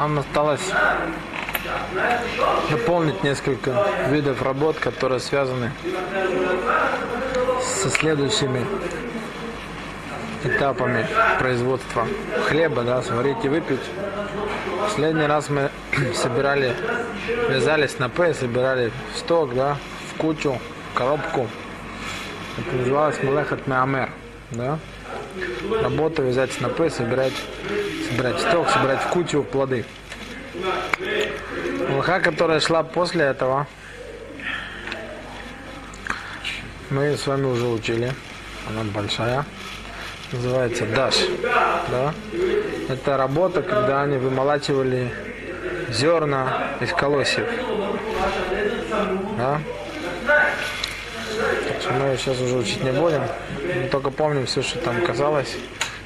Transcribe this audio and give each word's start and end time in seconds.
Нам 0.00 0.18
осталось 0.18 0.72
дополнить 2.70 3.22
несколько 3.22 3.84
видов 4.08 4.40
работ, 4.40 4.78
которые 4.78 5.20
связаны 5.20 5.72
со 7.60 7.90
следующими 7.90 8.64
этапами 10.42 11.06
производства 11.38 12.06
хлеба, 12.48 12.82
да, 12.82 13.02
сварить 13.02 13.44
и 13.44 13.50
выпить. 13.50 13.82
Последний 14.84 15.26
раз 15.26 15.50
мы 15.50 15.70
собирали, 16.14 16.74
вязали 17.50 17.86
снопы, 17.86 18.32
собирали 18.32 18.92
в 19.14 19.18
сток, 19.18 19.54
да, 19.54 19.76
в 20.14 20.16
кучу, 20.16 20.58
в 20.92 20.96
коробку. 20.96 21.46
Это 22.56 22.74
называлось 22.74 23.22
Малехат 23.22 23.66
Меамер, 23.66 24.08
да. 24.52 24.78
Работа, 25.82 26.22
вязать 26.22 26.52
снопы, 26.52 26.90
собирать, 26.90 27.32
собирать 28.08 28.40
сток, 28.40 28.68
собирать 28.70 29.00
в 29.00 29.08
кучу 29.08 29.42
плоды. 29.42 29.84
Малаха, 31.88 32.20
которая 32.20 32.60
шла 32.60 32.82
после 32.82 33.24
этого, 33.24 33.66
мы 36.90 37.16
с 37.16 37.26
вами 37.26 37.46
уже 37.46 37.66
учили. 37.66 38.12
Она 38.68 38.82
большая. 38.92 39.44
Называется 40.32 40.86
Даш. 40.86 41.16
Да? 41.90 42.14
Это 42.88 43.16
работа, 43.16 43.62
когда 43.62 44.02
они 44.02 44.16
вымолачивали 44.18 45.12
зерна 45.88 46.76
из 46.80 46.90
колосьев. 46.92 47.48
Да? 49.36 49.60
Что 51.90 51.98
мы 51.98 52.16
сейчас 52.16 52.40
уже 52.40 52.56
учить 52.56 52.84
не 52.84 52.92
будем. 52.92 53.22
Мы 53.64 53.88
только 53.88 54.10
помним 54.10 54.46
все, 54.46 54.62
что 54.62 54.78
там 54.78 55.04
казалось, 55.04 55.56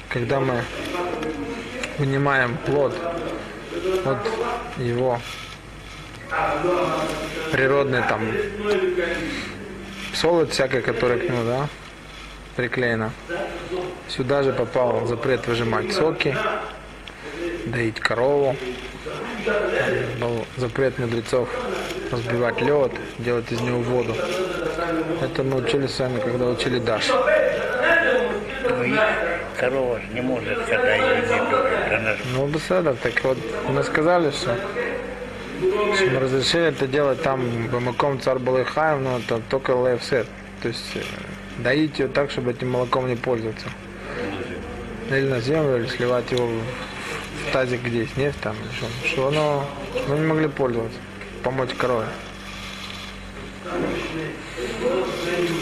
когда 0.09 0.39
мы 0.39 0.63
вынимаем 1.99 2.57
плод 2.65 2.95
от 4.03 4.17
его 4.79 5.19
природный 7.51 8.01
там 8.01 8.21
солод 10.13 10.51
всякой, 10.53 10.81
которая 10.81 11.19
к 11.19 11.23
нему, 11.29 11.43
да, 11.45 11.67
приклеена. 12.55 13.11
Сюда 14.07 14.41
же 14.41 14.53
попал 14.53 15.05
запрет 15.05 15.45
выжимать 15.45 15.93
соки, 15.93 16.35
доить 17.67 17.99
корову. 17.99 18.55
Был 20.19 20.47
запрет 20.57 20.97
мудрецов 20.97 21.47
разбивать 22.11 22.59
лед, 22.61 22.91
делать 23.19 23.51
из 23.51 23.61
него 23.61 23.81
воду. 23.81 24.15
Это 25.21 25.43
мы 25.43 25.57
учили 25.57 25.87
сами, 25.87 26.19
когда 26.19 26.47
учили 26.47 26.79
Даш. 26.79 27.09
Ну, 27.09 28.95
корова 29.59 29.99
же 29.99 30.07
не 30.13 30.21
может, 30.21 30.57
когда 30.65 30.95
ее 30.95 31.21
не 31.27 32.17
Ну, 32.33 32.47
беседа, 32.47 32.93
так 32.93 33.23
вот, 33.23 33.37
мы 33.69 33.83
сказали, 33.83 34.31
что, 34.31 34.55
что 35.95 36.05
мы 36.11 36.19
разрешили 36.19 36.65
это 36.65 36.87
делать 36.87 37.21
там, 37.21 37.67
в 37.67 37.79
Маком 37.79 38.19
царь 38.19 38.39
Балайхаем, 38.39 39.03
но 39.03 39.19
это 39.19 39.41
только 39.49 39.71
лайфсет. 39.71 40.27
То 40.61 40.67
есть 40.69 40.95
э, 40.95 41.01
доить 41.57 41.99
ее 41.99 42.07
так, 42.07 42.31
чтобы 42.31 42.51
этим 42.51 42.71
молоком 42.71 43.07
не 43.07 43.15
пользоваться. 43.15 43.67
Или 45.09 45.27
на 45.27 45.39
землю, 45.39 45.77
или 45.77 45.87
сливать 45.87 46.31
его 46.31 46.47
в 46.47 47.51
тазик, 47.53 47.81
где 47.83 47.99
есть 47.99 48.17
нефть, 48.17 48.39
там, 48.41 48.55
или 48.55 48.71
что, 48.75 49.07
что 49.07 49.27
оно, 49.27 49.65
мы 50.07 50.17
не 50.17 50.25
могли 50.25 50.47
пользоваться, 50.47 50.97
помочь 51.43 51.73
корове. 51.77 52.07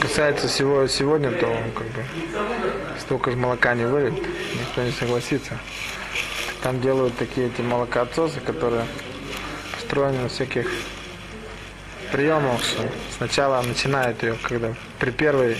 Касается 0.02 0.48
всего 0.48 0.88
сегодня, 0.88 1.32
то 1.32 1.48
как 1.76 1.88
бы 1.88 2.04
столько 3.00 3.32
же 3.32 3.38
молока 3.38 3.74
не 3.76 3.86
вылет, 3.86 4.14
никто 4.14 4.84
не 4.84 4.92
согласится. 4.92 5.58
Там 6.62 6.82
делают 6.82 7.18
такие 7.18 7.48
эти 7.48 7.62
молокоотсосы, 7.62 8.40
которые 8.40 8.86
построены 9.74 10.24
на 10.24 10.30
всяких 10.30 10.70
приемах, 12.12 12.62
сначала 13.18 13.62
начинает 13.62 14.22
ее, 14.24 14.36
когда 14.44 14.74
при 15.00 15.12
первой 15.12 15.58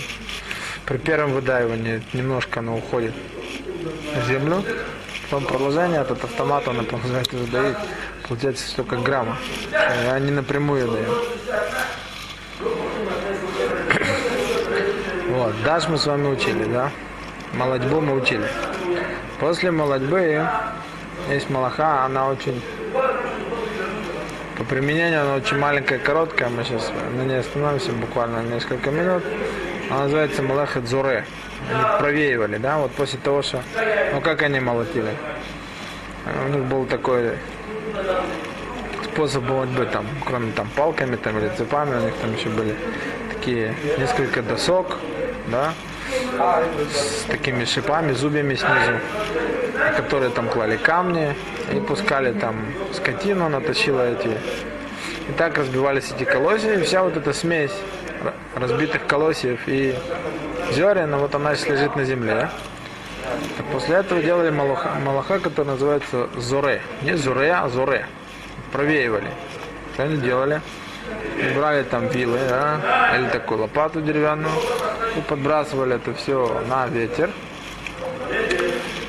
при 0.86 0.98
первом 0.98 1.32
выдаивании 1.32 2.02
немножко 2.12 2.60
она 2.60 2.74
уходит 2.74 3.14
на 4.14 4.22
землю, 4.26 4.62
потом 5.30 5.46
продолжение 5.46 6.02
этот 6.02 6.22
автомат 6.22 6.68
он 6.68 6.84
продолжает 6.84 7.50
доить, 7.50 7.76
получается 8.28 8.68
столько 8.68 8.96
грамма. 8.96 9.38
Не 10.20 10.30
напрямую 10.30 10.88
дают. 10.88 11.13
Даш 15.74 15.88
мы 15.88 15.98
с 15.98 16.06
вами 16.06 16.28
учили, 16.28 16.62
да? 16.66 16.88
Молодьбу 17.52 18.00
мы 18.00 18.14
учили. 18.14 18.46
После 19.40 19.72
молодьбы 19.72 20.46
есть 21.28 21.50
малаха, 21.50 22.04
она 22.04 22.28
очень 22.28 22.62
по 24.56 24.62
применению 24.62 25.22
она 25.22 25.34
очень 25.34 25.58
маленькая, 25.58 25.98
короткая. 25.98 26.48
Мы 26.48 26.62
сейчас 26.62 26.92
на 27.16 27.22
ней 27.22 27.40
остановимся 27.40 27.90
буквально 27.90 28.42
несколько 28.42 28.92
минут. 28.92 29.24
Она 29.90 30.04
называется 30.04 30.44
Малахет 30.44 30.86
Зуре. 30.86 31.24
Они 31.68 31.98
провеивали, 31.98 32.58
да, 32.58 32.78
вот 32.78 32.92
после 32.92 33.18
того, 33.18 33.42
что... 33.42 33.60
Ну, 34.12 34.20
как 34.20 34.42
они 34.42 34.60
молотили? 34.60 35.10
У 36.46 36.48
них 36.50 36.64
был 36.66 36.86
такой 36.86 37.32
способ 39.02 39.42
молотьбы, 39.42 39.86
там, 39.86 40.06
кроме 40.24 40.52
там 40.52 40.68
палками 40.76 41.16
там, 41.16 41.36
или 41.36 41.48
цепами, 41.48 41.96
у 41.96 42.00
них 42.00 42.14
там 42.14 42.32
еще 42.32 42.48
были 42.48 42.76
такие 43.32 43.74
несколько 43.98 44.40
досок, 44.40 44.98
да, 45.48 45.74
с 46.92 47.24
такими 47.24 47.64
шипами, 47.64 48.12
зубьями 48.12 48.54
снизу, 48.54 49.00
которые 49.96 50.30
там 50.30 50.48
клали 50.48 50.76
камни 50.76 51.34
и 51.72 51.80
пускали 51.80 52.32
там 52.32 52.56
скотину, 52.92 53.46
она 53.46 53.60
тащила 53.60 54.10
эти. 54.10 54.38
И 55.28 55.32
так 55.38 55.56
разбивались 55.56 56.12
эти 56.14 56.24
колосья, 56.24 56.74
и 56.74 56.82
вся 56.82 57.02
вот 57.02 57.16
эта 57.16 57.32
смесь 57.32 57.72
разбитых 58.54 59.06
колосьев 59.06 59.60
и 59.66 59.94
зерен, 60.72 61.16
вот 61.16 61.34
она 61.34 61.54
сейчас 61.54 61.68
лежит 61.70 61.96
на 61.96 62.04
земле. 62.04 62.50
Так 63.56 63.66
после 63.72 63.96
этого 63.96 64.22
делали 64.22 64.50
малаха, 64.50 64.90
малаха, 65.02 65.38
который 65.38 65.66
называется 65.66 66.28
зоре. 66.36 66.82
Не 67.02 67.16
зоре, 67.16 67.52
а 67.52 67.68
зоре. 67.68 68.06
Провеивали. 68.70 69.30
Что 69.94 70.04
они 70.04 70.16
делали? 70.18 70.60
Брали 71.54 71.82
там 71.84 72.08
вилы, 72.08 72.38
да, 72.48 73.16
или 73.16 73.28
такую 73.28 73.60
лопату 73.60 74.00
деревянную, 74.00 74.52
и 75.16 75.20
подбрасывали 75.20 75.96
это 75.96 76.14
все 76.14 76.62
на 76.68 76.86
ветер. 76.86 77.30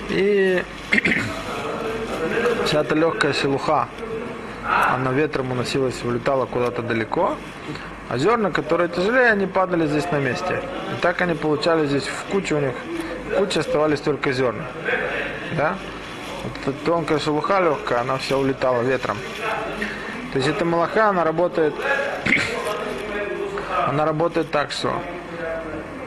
И 0.09 0.63
вся 2.65 2.81
эта 2.81 2.95
легкая 2.95 3.33
шелуха, 3.33 3.87
она 4.63 5.11
ветром 5.11 5.51
уносилась, 5.51 6.03
улетала 6.03 6.45
куда-то 6.45 6.81
далеко, 6.81 7.37
а 8.09 8.17
зерна, 8.17 8.51
которые 8.51 8.89
тяжелее, 8.89 9.31
они 9.31 9.47
падали 9.47 9.87
здесь 9.87 10.09
на 10.11 10.19
месте. 10.19 10.61
И 10.95 11.01
так 11.01 11.21
они 11.21 11.33
получали 11.33 11.87
здесь 11.87 12.07
в 12.07 12.31
кучу 12.31 12.57
у 12.57 12.59
них, 12.59 12.75
в 13.31 13.37
куче 13.37 13.61
оставались 13.61 14.01
только 14.01 14.31
зерна. 14.31 14.65
Да? 15.57 15.75
Вот 16.43 16.51
эта 16.61 16.85
тонкая 16.85 17.19
шелуха 17.19 17.59
легкая, 17.59 18.01
она 18.01 18.17
вся 18.17 18.37
улетала 18.37 18.81
ветром. 18.83 19.17
То 20.35 20.39
есть 20.39 20.49
эта 20.49 20.65
малаха, 20.65 21.11
она 21.11 21.23
работает, 21.23 21.73
она 23.87 24.03
работает 24.03 24.51
так, 24.51 24.69
что 24.69 25.01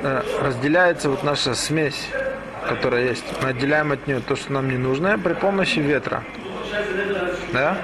э, 0.03 0.23
разделяется 0.43 1.09
вот 1.09 1.25
наша 1.25 1.55
смесь, 1.55 2.11
которая 2.69 3.09
есть. 3.09 3.25
Мы 3.43 3.49
отделяем 3.49 3.91
от 3.91 4.07
нее 4.07 4.21
то, 4.21 4.37
что 4.37 4.53
нам 4.53 4.69
не 4.69 4.77
нужно, 4.77 5.19
при 5.19 5.33
помощи 5.33 5.79
ветра. 5.79 6.25
Да? 7.55 7.79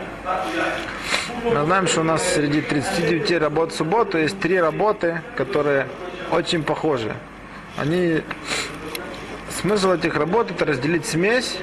Мы 1.44 1.64
знаем, 1.64 1.86
что 1.86 2.02
у 2.02 2.04
нас 2.04 2.22
среди 2.34 2.60
39 2.60 3.40
работ 3.40 3.72
в 3.72 3.76
субботу 3.76 4.18
есть 4.18 4.38
три 4.38 4.60
работы, 4.60 5.22
которые 5.38 5.86
очень 6.30 6.62
похожи. 6.62 7.14
Они... 7.78 8.20
Смысл 9.62 9.92
этих 9.92 10.14
работ 10.14 10.50
это 10.50 10.66
разделить 10.66 11.06
смесь 11.06 11.56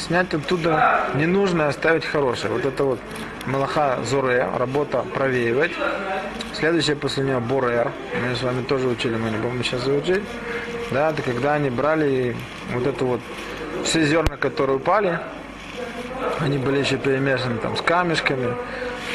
снять 0.00 0.32
оттуда 0.32 1.06
ненужное, 1.14 1.68
оставить 1.68 2.06
хорошее. 2.06 2.52
Вот 2.52 2.64
это 2.64 2.84
вот 2.84 3.00
Малаха 3.46 3.98
Зуре, 4.04 4.46
работа 4.56 5.04
провеивать. 5.14 5.72
Следующее 6.52 6.96
после 6.96 7.24
нее 7.24 7.40
Бурер. 7.40 7.90
Мы 8.22 8.36
с 8.36 8.42
вами 8.42 8.62
тоже 8.62 8.88
учили, 8.88 9.16
мы 9.16 9.30
не 9.30 9.38
будем 9.38 9.64
сейчас 9.64 9.82
заучить. 9.82 10.22
Да, 10.90 11.10
это 11.10 11.22
когда 11.22 11.54
они 11.54 11.70
брали 11.70 12.36
вот 12.72 12.86
эту 12.86 13.06
вот 13.06 13.20
все 13.84 14.04
зерна, 14.04 14.36
которые 14.36 14.76
упали, 14.76 15.18
они 16.40 16.58
были 16.58 16.78
еще 16.78 16.96
перемешаны 16.96 17.58
там 17.58 17.76
с 17.76 17.80
камешками, 17.80 18.54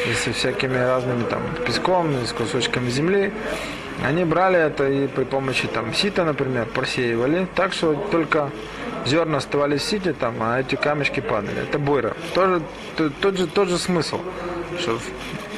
и 0.10 0.14
со 0.14 0.32
всякими 0.34 0.78
разными 0.78 1.24
там 1.24 1.42
песком, 1.66 2.12
и 2.22 2.26
с 2.26 2.34
кусочками 2.34 2.90
земли. 2.90 3.32
Они 4.04 4.26
брали 4.26 4.60
это 4.60 4.88
и 4.88 5.08
при 5.08 5.24
помощи 5.24 5.68
там 5.68 5.94
сита, 5.94 6.26
например, 6.26 6.66
просеивали, 6.66 7.48
так 7.56 7.74
что 7.74 7.94
только 8.12 8.50
зерна 9.06 9.38
оставались 9.38 9.82
в 9.82 9.86
сите 9.86 10.14
там, 10.14 10.36
а 10.42 10.60
эти 10.60 10.76
камешки 10.76 11.20
падали. 11.20 11.62
Это 11.62 11.80
бойра. 11.80 12.14
Тоже, 12.34 12.62
тот, 12.96 13.16
тот, 13.20 13.38
же, 13.38 13.48
тот 13.48 13.70
же 13.70 13.78
смысл, 13.78 14.20
что 14.80 15.00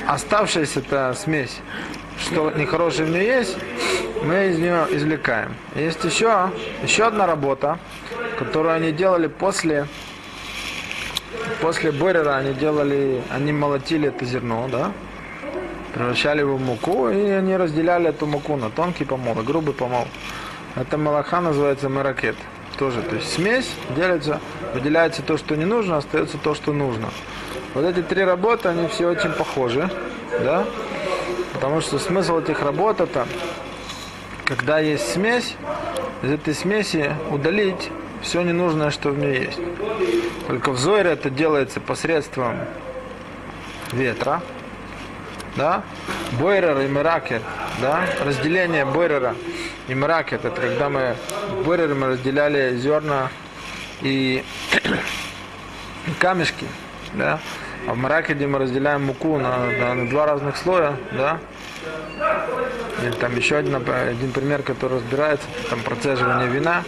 оставшаяся 0.07 0.79
эта 0.79 1.13
смесь, 1.13 1.59
что 2.19 2.51
нехорошее 2.51 3.07
в 3.07 3.11
ней 3.11 3.25
есть, 3.25 3.57
мы 4.23 4.47
из 4.47 4.57
нее 4.57 4.87
извлекаем. 4.91 5.53
Есть 5.75 6.03
еще, 6.03 6.51
еще 6.83 7.05
одна 7.05 7.25
работа, 7.25 7.79
которую 8.37 8.75
они 8.75 8.91
делали 8.91 9.27
после 9.27 9.87
после 11.61 11.91
Борера 11.91 12.37
они 12.37 12.53
делали, 12.53 13.21
они 13.29 13.51
молотили 13.51 14.09
это 14.09 14.25
зерно, 14.25 14.67
да, 14.71 14.91
превращали 15.93 16.41
его 16.41 16.57
в 16.57 16.61
муку, 16.61 17.09
и 17.09 17.29
они 17.29 17.57
разделяли 17.57 18.09
эту 18.09 18.25
муку 18.25 18.55
на 18.55 18.69
тонкий 18.69 19.05
помол 19.05 19.39
и 19.39 19.43
грубый 19.43 19.73
помол. 19.73 20.07
Это 20.75 20.97
молоха 20.97 21.41
называется 21.41 21.89
маракет. 21.89 22.35
Тоже, 22.77 23.01
то 23.01 23.15
есть 23.15 23.33
смесь 23.33 23.71
делится, 23.95 24.39
выделяется 24.73 25.23
то, 25.23 25.37
что 25.37 25.55
не 25.55 25.65
нужно, 25.65 25.97
остается 25.97 26.37
то, 26.37 26.53
что 26.53 26.73
нужно. 26.73 27.09
Вот 27.73 27.83
эти 27.83 28.03
три 28.03 28.23
работы, 28.23 28.69
они 28.69 28.87
все 28.87 29.07
очень 29.07 29.31
похожи, 29.31 29.89
да, 30.43 30.63
потому 31.53 31.81
что 31.81 31.97
смысл 31.97 32.39
этих 32.39 32.61
работ 32.61 33.01
это, 33.01 33.27
когда 34.45 34.79
есть 34.79 35.11
смесь, 35.11 35.55
из 36.21 36.31
этой 36.31 36.53
смеси 36.53 37.11
удалить 37.31 37.89
все 38.21 38.41
ненужное, 38.41 38.91
что 38.91 39.09
в 39.09 39.17
ней 39.17 39.45
есть. 39.45 39.59
Только 40.47 40.71
в 40.71 40.77
Зоре 40.77 41.11
это 41.11 41.29
делается 41.29 41.79
посредством 41.79 42.59
ветра, 43.91 44.41
да, 45.57 45.83
Бойрер 46.39 46.79
и 46.79 46.87
Меракер, 46.87 47.41
да, 47.81 48.05
разделение 48.23 48.85
Бойрера 48.85 49.35
и 49.87 49.93
Меракер, 49.93 50.39
это 50.43 50.61
когда 50.61 50.89
мы 50.89 51.15
Бойрер 51.65 51.93
мы 51.95 52.07
разделяли 52.09 52.77
зерна 52.77 53.29
и, 54.01 54.43
и 56.05 56.11
камешки, 56.19 56.65
да, 57.13 57.39
а 57.87 57.93
в 57.93 57.97
Меракеде 57.97 58.47
мы 58.47 58.59
разделяем 58.59 59.05
муку 59.05 59.37
на, 59.37 59.65
на, 59.65 59.93
на 59.95 60.09
два 60.09 60.25
разных 60.27 60.57
слоя, 60.57 60.95
да, 61.11 61.39
или 63.01 63.11
там 63.11 63.35
еще 63.35 63.57
один, 63.57 63.75
один 63.75 64.31
пример, 64.31 64.61
который 64.61 64.97
разбирается, 64.97 65.47
там 65.69 65.81
процеживание 65.81 66.47
вина, 66.47 66.83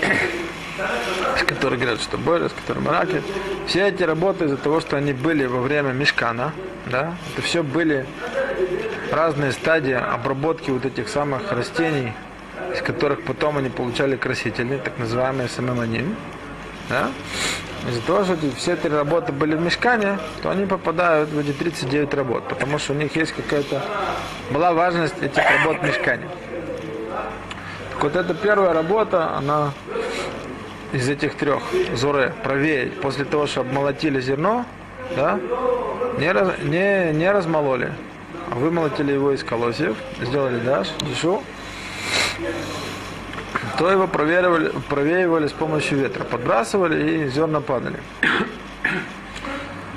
которые 1.46 1.78
говорят, 1.78 2.00
что 2.00 2.18
Борис, 2.18 2.52
который 2.52 2.82
Мараки. 2.82 3.22
Все 3.66 3.88
эти 3.88 4.02
работы 4.02 4.46
из-за 4.46 4.56
того, 4.56 4.80
что 4.80 4.96
они 4.96 5.12
были 5.12 5.44
во 5.46 5.60
время 5.60 5.92
Мешкана, 5.92 6.52
да, 6.86 7.14
это 7.32 7.42
все 7.42 7.62
были 7.62 8.06
разные 9.10 9.52
стадии 9.52 9.92
обработки 9.92 10.70
вот 10.70 10.84
этих 10.84 11.08
самых 11.08 11.52
растений, 11.52 12.12
из 12.72 12.80
которых 12.80 13.22
потом 13.22 13.58
они 13.58 13.68
получали 13.68 14.16
красители, 14.16 14.78
так 14.78 14.98
называемые 14.98 15.48
самоманим. 15.48 16.16
Да? 16.88 17.10
Из-за 17.88 18.00
того, 18.02 18.24
что 18.24 18.36
все 18.56 18.74
эти 18.74 18.86
работы 18.86 19.32
были 19.32 19.56
в 19.56 19.60
мешкане, 19.60 20.18
то 20.42 20.50
они 20.50 20.66
попадают 20.66 21.30
в 21.30 21.38
эти 21.38 21.52
39 21.52 22.14
работ, 22.14 22.48
потому 22.48 22.78
что 22.78 22.92
у 22.92 22.96
них 22.96 23.14
есть 23.16 23.32
какая-то... 23.32 23.82
Была 24.50 24.72
важность 24.72 25.20
этих 25.20 25.42
работ 25.58 25.80
в 25.80 25.84
мешкане. 25.84 26.28
Так 27.92 28.02
вот 28.02 28.16
эта 28.16 28.34
первая 28.34 28.72
работа, 28.72 29.36
она 29.36 29.72
из 30.92 31.08
этих 31.08 31.34
трех 31.36 31.62
зуре 31.94 32.32
провеять 32.44 33.00
после 33.00 33.24
того, 33.24 33.46
что 33.46 33.62
обмолотили 33.62 34.20
зерно, 34.20 34.64
да, 35.16 35.40
не, 36.18 36.32
раз, 36.32 36.54
не, 36.62 37.12
не 37.12 37.30
размололи, 37.30 37.92
а 38.50 38.54
вымолотили 38.54 39.12
его 39.12 39.32
из 39.32 39.42
колосьев, 39.42 39.96
сделали 40.20 40.58
даш, 40.60 40.88
дишу, 41.00 41.42
то 43.78 43.90
его 43.90 44.06
проверивали, 44.06 44.72
провеивали 44.88 45.48
с 45.48 45.52
помощью 45.52 45.98
ветра, 45.98 46.24
подбрасывали 46.24 47.24
и 47.24 47.28
зерна 47.28 47.60
падали. 47.60 47.98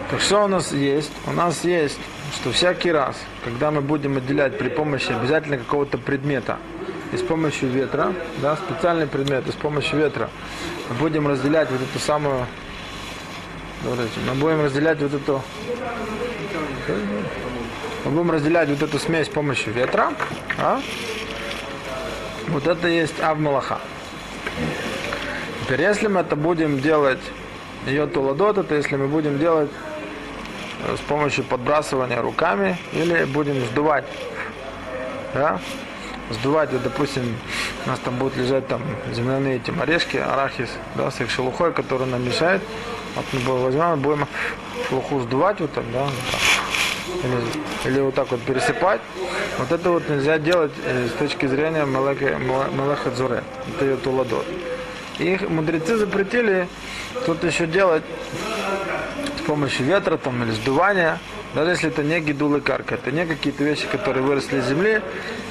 Так 0.10 0.22
что 0.22 0.46
у 0.46 0.48
нас 0.48 0.72
есть? 0.72 1.12
У 1.26 1.32
нас 1.32 1.64
есть, 1.64 2.00
что 2.36 2.52
всякий 2.52 2.92
раз, 2.92 3.16
когда 3.44 3.72
мы 3.72 3.82
будем 3.82 4.18
отделять 4.18 4.58
при 4.58 4.70
помощи 4.70 5.12
обязательно 5.12 5.58
какого-то 5.58 5.98
предмета, 5.98 6.58
и 7.12 7.18
с 7.18 7.22
помощью 7.22 7.70
ветра, 7.70 8.14
да, 8.42 8.56
специальный 8.56 9.08
предмет, 9.08 9.48
и 9.48 9.52
с 9.52 9.56
помощью 9.56 10.00
ветра 10.00 10.30
мы 10.90 10.96
будем 10.96 11.28
разделять 11.28 11.70
вот 11.72 11.82
эту 11.82 12.00
самую, 12.00 12.46
давайте, 13.86 14.20
мы 14.28 14.34
будем 14.36 14.64
разделять 14.64 15.00
вот 15.02 15.14
эту, 15.14 15.42
мы 18.06 18.12
будем 18.12 18.32
разделять 18.32 18.70
вот 18.70 18.82
эту 18.82 19.00
смесь 19.00 19.28
с 19.28 19.30
помощью 19.30 19.74
ветра, 19.74 20.14
а? 20.58 20.82
вот 22.48 22.66
это 22.68 22.88
есть 22.88 23.20
авмалаха. 23.22 23.80
Теперь, 25.64 25.82
если 25.82 26.08
мы 26.08 26.22
это 26.22 26.36
будем 26.36 26.80
делать, 26.80 27.20
ее 27.86 28.08
туладот, 28.08 28.58
это 28.58 28.76
если 28.76 28.96
мы 28.96 29.08
будем 29.08 29.38
делать 29.40 29.70
э, 30.88 30.96
с 30.98 31.00
помощью 31.02 31.44
подбрасывания 31.44 32.22
руками 32.22 32.78
или 32.94 33.26
будем 33.26 33.64
сдувать, 33.66 34.06
да, 35.34 35.60
сдувать, 36.32 36.72
вот, 36.72 36.84
допустим, 36.84 37.36
у 37.86 37.90
нас 37.90 38.00
там 38.00 38.18
будут 38.18 38.38
лежать 38.38 38.68
там 38.68 38.82
земляные 39.14 39.58
эти 39.58 39.72
орешки, 39.80 40.18
арахис, 40.18 40.70
да, 40.96 41.12
с 41.12 41.22
их 41.22 41.30
шелухой, 41.30 41.72
который 41.74 42.08
нам 42.08 42.24
мешает. 42.26 42.62
Возьмем 43.16 44.00
будем 44.00 44.28
шелуху 44.88 45.22
сдувать 45.22 45.60
вот 45.60 45.74
так, 45.74 45.84
да, 45.92 46.04
вот 46.04 46.14
так. 46.32 46.42
Или, 47.24 47.94
или 47.94 48.02
вот 48.02 48.16
так 48.16 48.32
вот 48.32 48.42
пересыпать. 48.42 49.02
Вот 49.58 49.72
это 49.72 49.90
вот 49.90 50.10
нельзя 50.10 50.38
делать 50.38 50.72
э, 50.86 51.08
с 51.08 51.18
точки 51.18 51.46
зрения 51.46 51.86
Малаха 51.86 53.12
Дзуре. 53.12 53.44
Это 53.76 53.86
ее 53.86 53.98
туладот. 53.98 54.46
И 55.20 55.40
мудрецы 55.48 55.98
запретили 55.98 56.68
тут 57.26 57.44
еще 57.44 57.68
делать 57.68 58.04
с 59.38 59.42
помощью 59.48 59.86
ветра 59.86 60.18
там, 60.18 60.44
или 60.44 60.52
сдувания 60.52 61.20
даже 61.56 61.72
если 61.72 61.88
это 61.88 62.04
не 62.04 62.20
гидулы 62.20 62.60
карка, 62.60 62.96
это 62.96 63.12
не 63.12 63.26
какие-то 63.26 63.64
вещи, 63.64 63.88
которые 63.90 64.24
выросли 64.24 64.60
из 64.60 64.66
земли, 64.66 65.02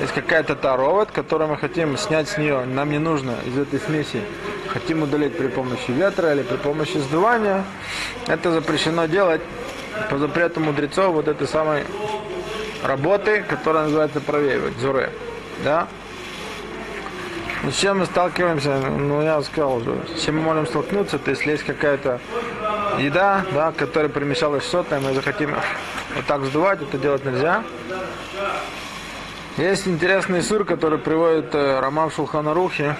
есть 0.00 0.12
какая-то 0.12 0.54
таровод, 0.54 1.10
которую 1.10 1.48
мы 1.48 1.56
хотим 1.56 1.96
снять 1.96 2.28
с 2.28 2.36
нее, 2.36 2.66
нам 2.66 2.90
не 2.90 2.98
нужно 2.98 3.34
из 3.46 3.56
этой 3.56 3.80
смеси, 3.80 4.20
хотим 4.74 5.02
удалить 5.02 5.38
при 5.38 5.46
помощи 5.46 5.92
ветра 5.92 6.34
или 6.34 6.42
при 6.42 6.56
помощи 6.56 6.98
сдувания, 6.98 7.64
это 8.26 8.52
запрещено 8.52 9.06
делать 9.06 9.40
по 10.10 10.18
запрету 10.18 10.60
мудрецов 10.60 11.14
вот 11.14 11.28
этой 11.28 11.46
самой 11.46 11.84
работы, 12.82 13.44
которая 13.48 13.84
называется 13.84 14.20
провеивать, 14.20 14.76
зуре. 14.78 15.10
Да? 15.62 15.86
Ну, 17.62 17.70
с 17.70 17.76
чем 17.76 18.00
мы 18.00 18.06
сталкиваемся? 18.06 18.76
Ну, 18.76 19.22
я 19.22 19.40
сказал 19.42 19.76
уже, 19.76 19.96
с 20.16 20.22
чем 20.22 20.36
мы 20.36 20.42
можем 20.42 20.66
столкнуться, 20.66 21.18
то 21.18 21.30
если 21.30 21.52
есть 21.52 21.64
какая-то 21.64 22.20
еда, 22.98 23.46
да, 23.54 23.72
которая 23.72 24.10
примешалась 24.10 24.64
с 24.64 24.68
сотой, 24.68 25.00
мы 25.00 25.14
захотим 25.14 25.54
вот 26.16 26.26
так 26.26 26.44
сдувать, 26.44 26.82
это 26.82 26.98
делать 26.98 27.24
нельзя. 27.24 27.62
Есть 29.56 29.86
интересный 29.86 30.42
сур, 30.42 30.64
который 30.64 30.98
приводит 30.98 31.54
э, 31.54 31.78
Роман 31.78 32.10
в 32.10 32.14
Шулханарухе, 32.14 32.96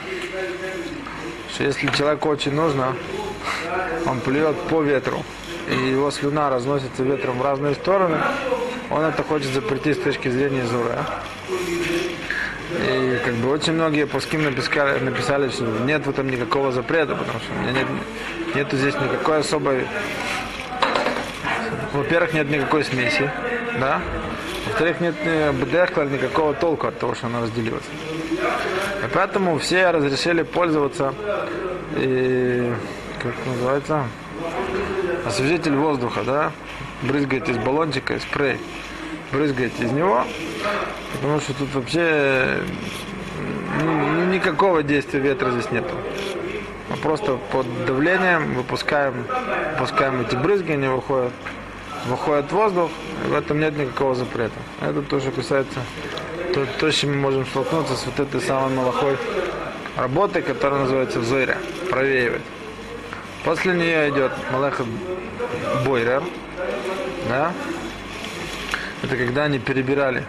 что 1.54 1.62
если 1.62 1.87
человеку 1.88 2.28
очень 2.28 2.52
нужно, 2.52 2.96
он 4.06 4.20
плюет 4.20 4.56
по 4.68 4.82
ветру, 4.82 5.23
и 5.70 5.90
его 5.90 6.11
слюна 6.11 6.50
разносится 6.50 7.02
ветром 7.04 7.38
в 7.38 7.42
разные 7.42 7.75
стороны, 7.75 8.18
он 8.90 9.02
это 9.02 9.23
хочет 9.23 9.52
запретить 9.52 9.99
с 9.99 10.00
точки 10.00 10.28
зрения 10.28 10.66
Зуры. 10.66 10.99
И 12.73 13.18
как 13.25 13.34
бы 13.34 13.50
очень 13.50 13.75
многие 13.75 14.06
пуским 14.06 14.42
написали, 14.42 14.99
написали, 14.99 15.49
что 15.49 15.64
нет 15.64 16.06
в 16.06 16.11
этом 16.11 16.28
никакого 16.28 16.73
запрета, 16.73 17.14
потому 17.14 17.38
что 17.38 17.52
у 17.52 17.58
меня 17.58 17.73
нет, 17.73 17.87
нету 18.54 18.76
здесь 18.76 18.94
никакой 18.94 19.38
особой... 19.38 19.87
Во-первых, 21.92 22.32
нет 22.32 22.50
никакой 22.50 22.82
смеси, 22.82 23.30
да? 23.78 24.02
Во-вторых, 24.75 25.00
нет 25.00 25.14
бдехла 25.54 26.02
никакого 26.02 26.52
толку 26.52 26.88
от 26.88 26.99
того, 26.99 27.14
что 27.14 27.28
она 27.28 27.43
разделилась. 27.43 27.85
И 28.33 29.07
поэтому 29.14 29.57
все 29.59 29.93
разрешили 29.93 30.43
пользоваться 30.43 31.14
и, 31.97 32.73
как 33.23 33.35
называется, 33.47 34.02
освежитель 35.25 35.76
воздуха, 35.76 36.25
да? 36.26 36.52
Брызгает 37.02 37.49
из 37.49 37.57
баллончика, 37.59 38.19
спрей 38.19 38.59
брызгать 39.31 39.78
из 39.78 39.93
него, 39.93 40.25
потому 41.12 41.38
что 41.38 41.54
тут 41.54 41.73
вообще 41.73 42.59
ну, 43.81 44.25
никакого 44.25 44.83
действия 44.83 45.21
ветра 45.21 45.52
здесь 45.52 45.71
нет. 45.71 45.85
Мы 46.90 46.97
просто 46.97 47.38
под 47.52 47.66
давлением 47.87 48.54
выпускаем, 48.54 49.25
выпускаем 49.75 50.23
эти 50.23 50.35
брызги, 50.35 50.73
они 50.73 50.88
выходят, 50.88 51.33
выходит 52.06 52.50
воздух, 52.52 52.90
в 53.26 53.34
этом 53.34 53.61
нет 53.61 53.76
никакого 53.76 54.14
запрета. 54.14 54.58
Это 54.80 55.02
тоже 55.02 55.30
касается 55.30 55.80
то, 56.54 56.66
то, 56.78 56.90
с 56.90 56.94
чем 56.94 57.11
мы 57.11 57.16
можем 57.16 57.46
столкнуться 57.46 57.96
с 57.96 58.06
вот 58.06 58.20
этой 58.20 58.40
самой 58.40 58.75
малохой 58.75 59.16
работой, 59.96 60.42
которая 60.42 60.80
называется 60.82 61.20
взойря, 61.20 61.58
провеивать. 61.90 62.42
После 63.44 63.75
нее 63.75 64.11
идет 64.11 64.32
малеха 64.52 64.84
бойрер, 65.84 66.23
да, 67.28 67.52
это 69.02 69.16
когда 69.16 69.44
они 69.44 69.58
перебирали 69.58 70.25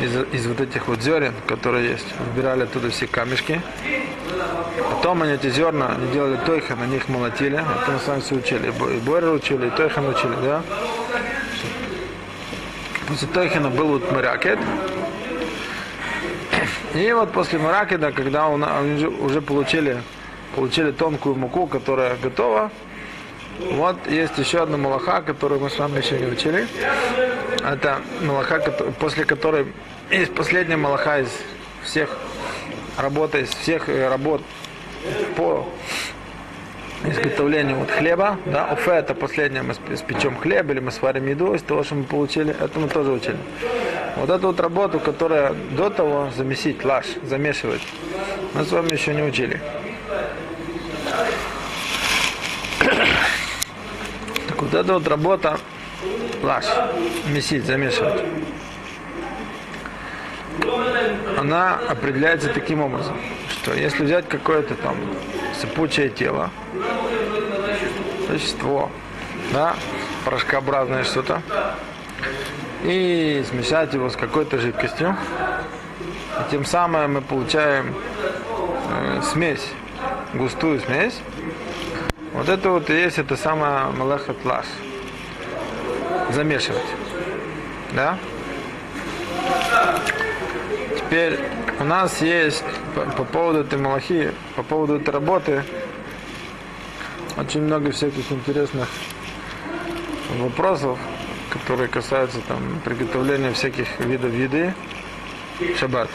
из, 0.00 0.14
из 0.34 0.46
вот 0.46 0.60
этих 0.60 0.86
вот 0.88 1.00
зерен, 1.00 1.32
которые 1.46 1.92
есть, 1.92 2.06
выбирали 2.18 2.64
оттуда 2.64 2.90
все 2.90 3.06
камешки. 3.06 3.62
Потом 5.06 5.22
они 5.22 5.34
эти 5.34 5.48
зерна 5.50 5.96
делали 6.12 6.36
тойха, 6.44 6.74
на 6.74 6.84
них 6.84 7.08
молотили. 7.08 7.58
Это 7.58 7.92
мы 7.92 8.00
с 8.00 8.08
вами 8.08 8.20
все 8.22 8.34
учили. 8.34 8.66
И 8.66 8.98
Бойра 9.06 9.30
учили, 9.30 9.68
и 9.68 9.70
тойхан 9.70 10.08
учили, 10.08 10.34
да? 10.42 10.64
После 13.06 13.28
тойхана 13.28 13.70
был 13.70 13.86
вот 13.86 14.10
муракет. 14.10 14.58
И 16.92 17.12
вот 17.12 17.30
после 17.30 17.60
муракеда, 17.60 18.10
когда 18.10 18.48
он, 18.48 18.64
они 18.64 19.04
уже 19.06 19.40
получили 19.40 20.02
получили 20.56 20.90
тонкую 20.90 21.36
муку, 21.36 21.68
которая 21.68 22.16
готова. 22.16 22.72
Вот 23.60 24.08
есть 24.08 24.36
еще 24.38 24.64
одна 24.64 24.76
малаха, 24.76 25.22
которую 25.22 25.60
мы 25.60 25.70
с 25.70 25.78
вами 25.78 25.98
еще 25.98 26.18
не 26.18 26.26
учили. 26.26 26.66
Это 27.64 28.00
малаха, 28.22 28.58
после 28.98 29.24
которой 29.24 29.72
есть 30.10 30.34
последняя 30.34 30.76
малаха 30.76 31.20
из 31.20 31.30
всех 31.84 32.10
работ, 32.98 33.36
из 33.36 33.50
всех 33.50 33.88
э, 33.88 34.08
работ 34.08 34.42
по 35.36 35.66
изготовлению 37.04 37.76
вот 37.78 37.90
хлеба. 37.90 38.38
Да? 38.46 38.68
Уфе 38.72 38.92
это 38.92 39.14
последнее, 39.14 39.62
мы 39.62 39.74
сп- 39.74 39.96
спечем 39.96 40.36
хлеб 40.36 40.70
или 40.70 40.80
мы 40.80 40.90
сварим 40.90 41.26
еду 41.26 41.54
из 41.54 41.62
того, 41.62 41.82
что 41.84 41.94
мы 41.94 42.04
получили. 42.04 42.54
Это 42.58 42.78
мы 42.78 42.88
тоже 42.88 43.12
учили. 43.12 43.38
Вот 44.16 44.30
эту 44.30 44.48
вот 44.48 44.60
работу, 44.60 44.98
которая 44.98 45.52
до 45.52 45.90
того 45.90 46.30
замесить 46.36 46.84
лаш, 46.84 47.06
замешивать, 47.22 47.82
мы 48.54 48.64
с 48.64 48.72
вами 48.72 48.92
еще 48.92 49.14
не 49.14 49.22
учили. 49.22 49.60
Так 54.48 54.62
вот 54.62 54.74
эта 54.74 54.92
вот 54.94 55.06
работа 55.06 55.58
лаш, 56.42 56.64
месить, 57.26 57.64
замешивать, 57.64 58.22
она 61.36 61.78
определяется 61.88 62.48
таким 62.48 62.80
образом, 62.80 63.16
что 63.66 63.74
если 63.74 64.04
взять 64.04 64.28
какое-то 64.28 64.76
там 64.76 64.94
сыпучее 65.60 66.08
тело, 66.08 66.50
вещество, 68.30 68.92
да, 69.52 69.74
порошкообразное 70.24 71.02
что-то, 71.02 71.42
и 72.84 73.44
смешать 73.48 73.92
его 73.92 74.08
с 74.08 74.14
какой-то 74.14 74.58
жидкостью, 74.58 75.16
и 76.38 76.50
тем 76.52 76.64
самым 76.64 77.14
мы 77.14 77.22
получаем 77.22 77.92
э, 78.88 79.22
смесь, 79.32 79.68
густую 80.32 80.78
смесь, 80.78 81.18
вот 82.34 82.48
это 82.48 82.70
вот 82.70 82.88
и 82.88 82.92
есть 82.92 83.18
это 83.18 83.36
самое 83.36 83.86
малахат 83.86 84.36
лаш. 84.44 84.66
Замешивать. 86.30 86.86
Да? 87.94 88.16
Теперь 90.96 91.40
у 91.80 91.84
нас 91.84 92.22
есть 92.22 92.62
по, 92.96 93.02
по 93.02 93.24
поводу 93.24 93.60
этой 93.60 93.78
малахи, 93.78 94.30
по 94.56 94.62
поводу 94.62 94.96
этой 94.96 95.10
работы 95.10 95.62
очень 97.36 97.60
много 97.62 97.90
всяких 97.92 98.32
интересных 98.32 98.88
вопросов, 100.38 100.98
которые 101.50 101.88
касаются 101.88 102.38
там 102.48 102.80
приготовления 102.84 103.52
всяких 103.52 104.00
видов 104.00 104.32
еды 104.32 104.74
в 105.60 105.76
шаббат. 105.76 106.08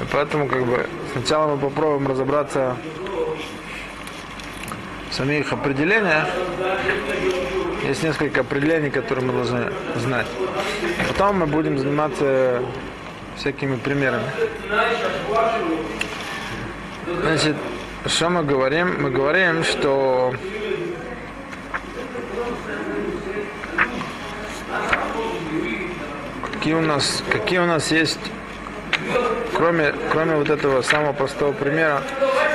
И 0.00 0.04
поэтому 0.10 0.48
как 0.48 0.66
бы 0.66 0.88
сначала 1.12 1.54
мы 1.54 1.60
попробуем 1.60 2.08
разобраться 2.08 2.76
в 5.10 5.14
самих 5.14 5.52
определениях. 5.52 6.26
Есть 7.86 8.02
несколько 8.02 8.40
определений, 8.40 8.90
которые 8.90 9.26
мы 9.26 9.32
должны 9.32 9.72
знать. 9.96 10.26
Потом 11.08 11.38
мы 11.38 11.46
будем 11.46 11.78
заниматься 11.78 12.62
всякими 13.40 13.76
примерами. 13.76 14.30
Значит, 17.22 17.56
что 18.06 18.28
мы 18.28 18.44
говорим? 18.44 19.02
Мы 19.02 19.10
говорим, 19.10 19.64
что 19.64 20.34
какие 26.52 26.74
у 26.74 26.82
нас, 26.82 27.22
какие 27.30 27.58
у 27.60 27.66
нас 27.66 27.90
есть, 27.90 28.20
кроме, 29.56 29.94
кроме 30.12 30.36
вот 30.36 30.50
этого 30.50 30.82
самого 30.82 31.14
простого 31.14 31.52
примера, 31.52 32.02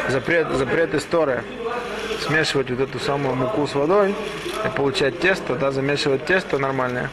запрет, 0.09 0.49
запрет 0.51 0.93
истории 0.93 1.41
смешивать 2.21 2.69
вот 2.69 2.79
эту 2.79 2.99
самую 2.99 3.35
муку 3.35 3.67
с 3.67 3.73
водой 3.73 4.15
и 4.63 4.69
получать 4.69 5.19
тесто, 5.19 5.55
да, 5.55 5.71
замешивать 5.71 6.25
тесто 6.25 6.57
нормальное. 6.57 7.09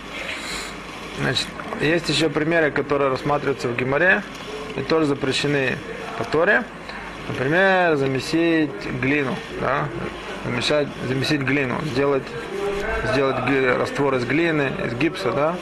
Значит, 1.19 1.49
есть 1.83 2.09
еще 2.09 2.29
примеры, 2.29 2.71
которые 2.71 3.11
рассматриваются 3.11 3.69
в 3.69 3.77
Гимаре 3.77 4.23
и 4.77 4.81
тоже 4.83 5.07
запрещены 5.07 5.77
по 6.17 6.25
Торе. 6.25 6.65
Например, 7.29 7.97
замесить 7.97 8.71
глину, 9.01 9.37
да, 9.61 9.89
замешать, 10.45 10.89
замесить 11.07 11.41
глину, 11.41 11.81
сделать, 11.93 12.25
сделать 13.13 13.37
раствор 13.79 14.15
из 14.17 14.25
глины, 14.25 14.73
из 14.87 14.95
гипса, 14.95 15.33
да. 15.33 15.57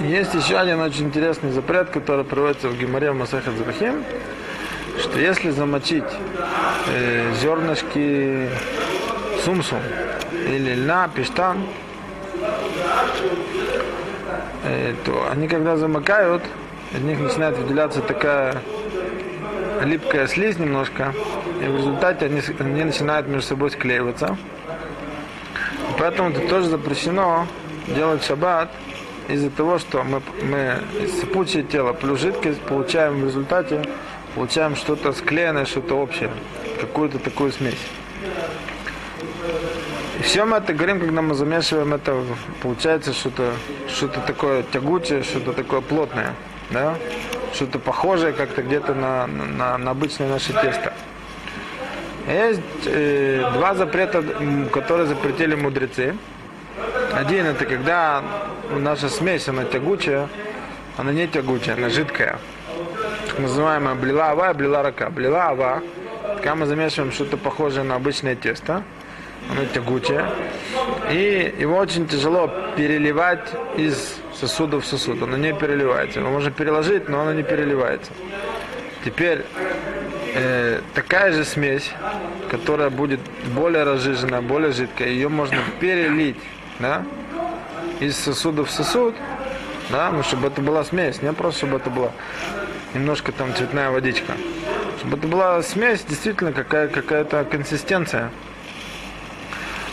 Есть 0.00 0.34
еще 0.34 0.58
один 0.58 0.80
очень 0.80 1.06
интересный 1.06 1.50
запрет, 1.50 1.90
который 1.90 2.24
приводится 2.24 2.68
в 2.68 2.78
Гимаре 2.78 3.10
в 3.10 3.16
Масахат 3.16 3.54
Зрахим, 3.54 4.04
что 5.00 5.18
если 5.18 5.50
замочить 5.50 6.04
э, 6.86 7.32
зернышки 7.40 8.48
сумсум 9.44 9.80
или 10.32 10.74
льна, 10.74 11.10
пиштан, 11.14 11.58
э, 11.58 11.87
то 15.04 15.28
они 15.30 15.48
когда 15.48 15.76
замокают, 15.76 16.42
из 16.92 17.00
них 17.00 17.18
начинает 17.18 17.56
выделяться 17.56 18.00
такая 18.00 18.62
липкая 19.82 20.26
слизь 20.26 20.58
немножко, 20.58 21.14
и 21.62 21.66
в 21.66 21.76
результате 21.76 22.26
они, 22.26 22.40
они 22.58 22.84
начинают 22.84 23.26
между 23.28 23.48
собой 23.48 23.70
склеиваться. 23.70 24.36
Поэтому 25.98 26.30
это 26.30 26.46
тоже 26.48 26.68
запрещено 26.68 27.46
делать 27.88 28.24
шаббат 28.24 28.70
из-за 29.28 29.50
того, 29.50 29.78
что 29.78 30.02
мы, 30.04 30.22
мы 30.42 30.78
сыпучее 31.20 31.62
тело 31.62 31.92
плюс 31.92 32.20
жидкость 32.20 32.60
получаем 32.62 33.20
в 33.20 33.24
результате, 33.24 33.82
получаем 34.34 34.76
что-то 34.76 35.12
склеенное, 35.12 35.64
что-то 35.64 35.96
общее, 35.96 36.30
какую-то 36.80 37.18
такую 37.18 37.52
смесь. 37.52 37.78
Все 40.22 40.44
мы 40.44 40.56
это 40.56 40.72
говорим, 40.72 41.00
когда 41.00 41.22
мы 41.22 41.34
замешиваем 41.34 41.94
это, 41.94 42.22
получается 42.60 43.12
что-то 43.12 43.52
что 43.88 44.08
такое 44.08 44.62
тягучее, 44.62 45.22
что-то 45.22 45.52
такое 45.52 45.80
плотное, 45.80 46.34
да? 46.70 46.96
Что-то 47.54 47.78
похожее 47.78 48.32
как-то 48.32 48.62
где-то 48.62 48.94
на, 48.94 49.26
на, 49.26 49.78
на 49.78 49.90
обычное 49.90 50.28
наше 50.28 50.52
тесто. 50.52 50.92
Есть 52.26 52.60
э, 52.84 53.48
два 53.54 53.74
запрета, 53.74 54.22
которые 54.72 55.06
запретили 55.06 55.54
мудрецы. 55.54 56.14
Один 57.14 57.46
это 57.46 57.64
когда 57.64 58.22
наша 58.70 59.08
смесь, 59.08 59.48
она 59.48 59.64
тягучая, 59.64 60.28
она 60.98 61.12
не 61.12 61.26
тягучая, 61.26 61.76
она 61.76 61.88
жидкая. 61.88 62.38
Так 63.28 63.38
называемая 63.38 63.94
блила 63.94 64.26
ава 64.30 64.52
блила 64.52 64.82
рака. 64.82 65.08
Блила 65.10 65.44
ава, 65.44 65.82
когда 66.36 66.54
мы 66.54 66.66
замешиваем 66.66 67.12
что-то 67.12 67.38
похожее 67.38 67.84
на 67.84 67.94
обычное 67.94 68.34
тесто, 68.34 68.82
оно 69.50 69.64
тягучее, 69.66 70.26
и 71.10 71.54
его 71.58 71.76
очень 71.76 72.06
тяжело 72.06 72.50
переливать 72.76 73.48
из 73.76 74.16
сосуда 74.34 74.80
в 74.80 74.86
сосуд. 74.86 75.22
Оно 75.22 75.36
не 75.36 75.52
переливается. 75.52 76.20
Его 76.20 76.30
можно 76.30 76.50
переложить, 76.50 77.08
но 77.08 77.20
оно 77.20 77.32
не 77.32 77.42
переливается. 77.42 78.12
Теперь 79.04 79.44
э, 80.34 80.80
такая 80.94 81.32
же 81.32 81.44
смесь, 81.44 81.90
которая 82.50 82.90
будет 82.90 83.20
более 83.54 83.84
разжиженная, 83.84 84.42
более 84.42 84.72
жидкая, 84.72 85.08
ее 85.08 85.28
можно 85.28 85.58
перелить 85.80 86.36
да, 86.78 87.04
из 88.00 88.16
сосуда 88.16 88.64
в 88.64 88.70
сосуд, 88.70 89.14
да, 89.90 90.10
ну, 90.10 90.22
чтобы 90.22 90.48
это 90.48 90.60
была 90.60 90.84
смесь, 90.84 91.22
не 91.22 91.32
просто 91.32 91.60
чтобы 91.60 91.76
это 91.78 91.90
была 91.90 92.12
немножко 92.94 93.32
там 93.32 93.54
цветная 93.54 93.90
водичка. 93.90 94.34
Чтобы 94.98 95.16
это 95.16 95.28
была 95.28 95.62
смесь, 95.62 96.02
действительно 96.02 96.52
какая, 96.52 96.88
какая-то 96.88 97.44
консистенция. 97.44 98.30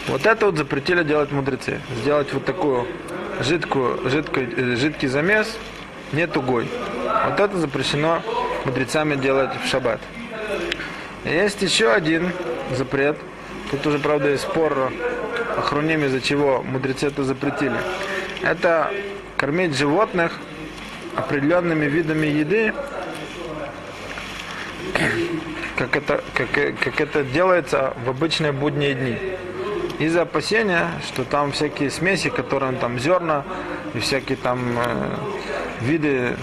Вот 0.07 0.25
это 0.25 0.45
вот 0.45 0.57
запретили 0.57 1.03
делать 1.03 1.31
мудрецы. 1.31 1.81
Сделать 2.01 2.31
вот 2.31 2.45
такую 2.45 2.87
жидкую, 3.41 4.07
жидкую, 4.09 4.73
э, 4.73 4.75
жидкий 4.75 5.07
замес, 5.07 5.57
не 6.11 6.27
тугой. 6.27 6.67
Вот 7.25 7.39
это 7.39 7.57
запрещено 7.57 8.21
мудрецами 8.65 9.15
делать 9.15 9.49
в 9.63 9.67
шаббат. 9.67 9.99
Есть 11.23 11.61
еще 11.63 11.91
один 11.91 12.31
запрет. 12.75 13.17
Тут 13.71 13.87
уже, 13.87 13.97
правда, 13.97 14.29
есть 14.29 14.43
спор 14.43 14.93
охруним, 15.57 16.03
из-за 16.05 16.21
чего 16.21 16.61
мудрецы 16.61 17.07
это 17.07 17.23
запретили. 17.23 17.77
Это 18.43 18.91
кормить 19.37 19.75
животных 19.75 20.33
определенными 21.15 21.85
видами 21.85 22.27
еды, 22.27 22.73
как 25.77 25.95
это, 25.95 26.23
как, 26.35 26.49
как 26.51 27.01
это 27.01 27.23
делается 27.23 27.93
в 28.05 28.09
обычные 28.09 28.51
будние 28.51 28.93
дни. 28.93 29.17
Из-за 29.99 30.23
опасения, 30.23 30.89
что 31.07 31.23
там 31.23 31.51
всякие 31.51 31.89
смеси, 31.89 32.29
которые 32.29 32.73
там 32.73 32.99
зерна 32.99 33.43
и 33.93 33.99
всякие 33.99 34.37
там 34.37 34.59
э, 34.77 35.15
виды 35.81 36.35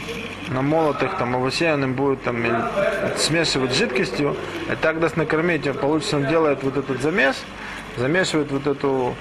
намолотых 0.48 1.16
там 1.18 1.36
овощей, 1.36 1.68
им 1.72 1.94
будет 1.94 2.22
там 2.22 2.44
смешивать 3.16 3.72
с 3.72 3.76
жидкостью, 3.76 4.36
и 4.70 4.74
так 4.76 5.00
даст 5.00 5.16
накормить, 5.16 5.66
а 5.66 5.74
получится 5.74 6.16
он 6.16 6.26
делает 6.28 6.62
вот 6.62 6.76
этот 6.76 7.02
замес, 7.02 7.36
замешивает 7.96 8.50
вот 8.50 8.66
эту 8.66 9.14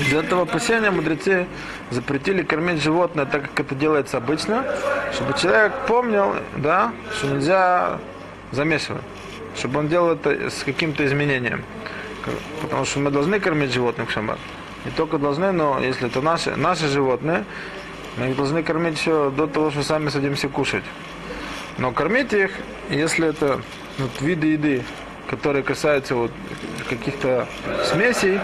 Из 0.00 0.14
этого 0.14 0.42
опасения 0.42 0.90
мудрецы 0.90 1.46
запретили 1.90 2.42
кормить 2.42 2.82
животное 2.82 3.26
так, 3.26 3.42
как 3.42 3.66
это 3.66 3.74
делается 3.74 4.16
обычно, 4.16 4.64
чтобы 5.12 5.38
человек 5.38 5.72
помнил, 5.86 6.36
да, 6.56 6.92
что 7.16 7.28
нельзя 7.28 7.98
замешивать, 8.52 9.02
чтобы 9.56 9.80
он 9.80 9.88
делал 9.88 10.12
это 10.12 10.50
с 10.50 10.62
каким-то 10.62 11.04
изменением. 11.06 11.64
Потому 12.62 12.84
что 12.84 13.00
мы 13.00 13.10
должны 13.10 13.40
кормить 13.40 13.72
животных 13.72 14.08
в 14.08 14.12
шаббат. 14.12 14.38
Не 14.84 14.90
только 14.90 15.18
должны, 15.18 15.52
но 15.52 15.80
если 15.80 16.08
это 16.08 16.20
наши, 16.20 16.56
наши 16.56 16.88
животные, 16.88 17.44
мы 18.16 18.30
их 18.30 18.36
должны 18.36 18.62
кормить 18.62 18.98
еще 18.98 19.30
до 19.30 19.46
того, 19.46 19.70
что 19.70 19.82
сами 19.82 20.08
садимся 20.08 20.48
кушать. 20.48 20.84
Но 21.78 21.92
кормить 21.92 22.32
их, 22.32 22.50
если 22.90 23.28
это 23.28 23.60
вот, 23.98 24.20
виды 24.20 24.48
еды, 24.48 24.84
которые 25.28 25.62
касаются 25.62 26.14
вот, 26.14 26.32
каких-то 26.88 27.46
смесей, 27.84 28.40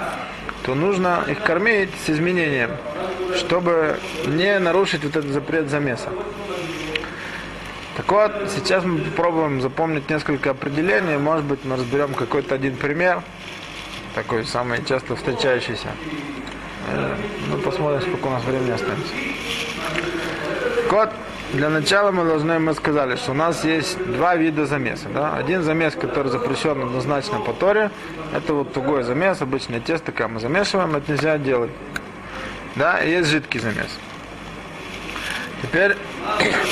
то 0.64 0.75
нужно 0.75 1.25
их 1.29 1.43
кормить 1.43 1.91
с 2.07 2.11
изменением, 2.11 2.71
чтобы 3.37 3.99
не 4.26 4.59
нарушить 4.59 5.05
вот 5.05 5.17
этот 5.17 5.31
запрет 5.31 5.69
замеса. 5.69 6.11
Так 7.97 8.11
вот, 8.11 8.33
сейчас 8.55 8.85
мы 8.85 8.99
попробуем 8.99 9.61
запомнить 9.61 10.11
несколько 10.11 10.50
определений, 10.50 11.17
может 11.17 11.45
быть 11.45 11.61
мы 11.64 11.76
разберем 11.76 12.12
какой-то 12.14 12.55
один 12.55 12.76
пример, 12.76 13.23
такой 14.14 14.44
самый 14.44 14.85
часто 14.85 15.16
встречающийся. 15.16 15.88
Э, 16.90 17.16
ну, 17.50 17.59
посмотрим, 17.59 18.00
сколько 18.00 18.26
у 18.26 18.30
нас 18.30 18.44
времени 18.44 18.71
останется. 18.71 19.12
Так 20.83 20.92
вот, 20.92 21.11
для 21.52 21.68
начала 21.68 22.11
мы 22.11 22.25
должны, 22.25 22.59
мы 22.59 22.75
сказали, 22.75 23.16
что 23.16 23.33
у 23.33 23.35
нас 23.35 23.64
есть 23.64 23.99
два 24.04 24.37
вида 24.37 24.66
замеса. 24.66 25.09
Да? 25.12 25.37
Один 25.37 25.62
замес, 25.62 25.94
который 25.94 26.30
запрещен 26.30 26.83
однозначно 26.83 27.40
по 27.40 27.52
Торе, 27.52 27.90
это 28.35 28.54
вот 28.54 28.73
тугой 28.73 29.02
замес, 29.02 29.40
обычное 29.40 29.80
тесто, 29.80 30.12
когда 30.12 30.28
мы 30.28 30.40
замешиваем, 30.40 30.97
это 30.97 31.12
нельзя 31.12 31.38
делать. 31.38 31.71
Да, 32.76 32.99
и 32.99 33.11
есть 33.11 33.30
жидкий 33.30 33.61
замес. 33.61 33.99
Теперь 35.62 35.97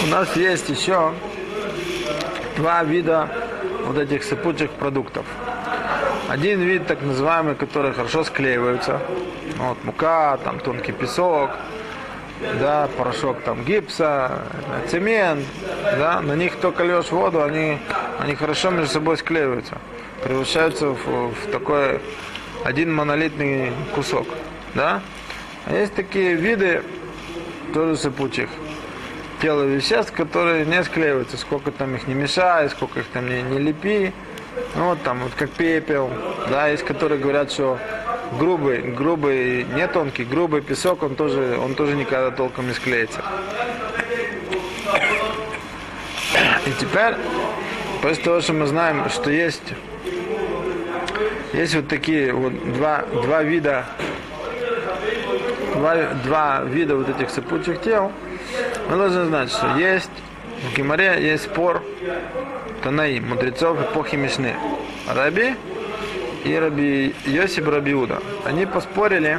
у 0.02 0.06
нас 0.08 0.36
есть 0.36 0.68
еще 0.68 1.12
два 2.56 2.82
вида 2.82 3.28
вот 3.86 3.96
этих 3.98 4.24
сыпучих 4.24 4.70
продуктов. 4.72 5.24
Один 6.28 6.60
вид, 6.60 6.86
так 6.86 7.02
называемый, 7.02 7.54
который 7.54 7.92
хорошо 7.92 8.24
склеиваются. 8.24 9.00
Вот 9.56 9.82
мука, 9.84 10.38
там 10.44 10.60
тонкий 10.60 10.92
песок, 10.92 11.50
да, 12.60 12.88
порошок 12.96 13.40
там 13.42 13.64
гипса, 13.64 14.42
цемент, 14.88 15.44
да, 15.82 16.20
на 16.20 16.34
них 16.34 16.56
только 16.56 16.84
льешь 16.84 17.10
воду, 17.10 17.42
они, 17.42 17.78
они 18.18 18.34
хорошо 18.34 18.70
между 18.70 18.92
собой 18.92 19.16
склеиваются, 19.16 19.78
превращаются 20.24 20.88
в, 20.88 21.34
в 21.34 21.50
такой 21.50 22.00
один 22.64 22.94
монолитный 22.94 23.72
кусок, 23.94 24.26
да. 24.74 25.02
А 25.66 25.74
есть 25.74 25.94
такие 25.94 26.34
виды 26.34 26.82
тоже 27.74 27.96
сыпучих. 27.96 28.48
Тела 29.40 29.64
веществ, 29.64 30.12
которые 30.12 30.64
не 30.64 30.82
склеиваются, 30.84 31.36
сколько 31.36 31.72
там 31.72 31.94
их 31.94 32.06
не 32.06 32.14
мешай, 32.14 32.70
сколько 32.70 33.00
их 33.00 33.06
там 33.06 33.28
не, 33.28 33.42
не 33.42 33.58
лепи, 33.58 34.12
ну 34.74 34.90
вот 34.90 35.02
там 35.02 35.20
вот 35.20 35.32
как 35.34 35.50
пепел, 35.50 36.10
да, 36.50 36.68
есть 36.68 36.84
которые 36.84 37.20
говорят, 37.20 37.50
что 37.52 37.78
грубый, 38.38 38.82
грубый, 38.82 39.64
не 39.64 39.86
тонкий, 39.88 40.24
грубый 40.24 40.60
песок, 40.62 41.02
он 41.02 41.14
тоже, 41.14 41.58
он 41.62 41.74
тоже 41.74 41.94
никогда 41.96 42.30
толком 42.30 42.68
не 42.68 42.74
склеится. 42.74 43.22
И 46.66 46.70
теперь, 46.80 47.14
после 48.00 48.22
того, 48.22 48.40
что 48.40 48.52
мы 48.52 48.66
знаем, 48.66 49.08
что 49.10 49.30
есть, 49.30 49.74
есть 51.52 51.74
вот 51.74 51.88
такие 51.88 52.32
вот 52.32 52.52
два, 52.74 53.04
два 53.12 53.42
вида, 53.42 53.84
два, 55.74 55.96
два 56.24 56.62
вида 56.64 56.96
вот 56.96 57.08
этих 57.08 57.30
сыпучих 57.30 57.82
тел, 57.82 58.12
мы 58.88 58.96
должны 58.96 59.24
знать, 59.24 59.50
что 59.50 59.76
есть 59.76 60.10
в 60.62 60.76
Гимаре 60.76 61.18
есть 61.20 61.44
спор 61.44 61.82
Танаим, 62.82 63.28
мудрецов 63.28 63.80
эпохи 63.80 64.16
Мишны. 64.16 64.56
Раби 65.08 65.54
и 66.44 66.54
Раби 66.56 67.14
Йосип 67.26 67.68
Рабиуда. 67.68 68.20
Они 68.44 68.66
поспорили, 68.66 69.38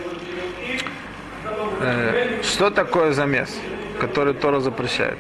э, 1.82 2.42
что 2.42 2.70
такое 2.70 3.12
замес, 3.12 3.54
который 4.00 4.34
Тора 4.34 4.62
запрещает. 4.62 5.18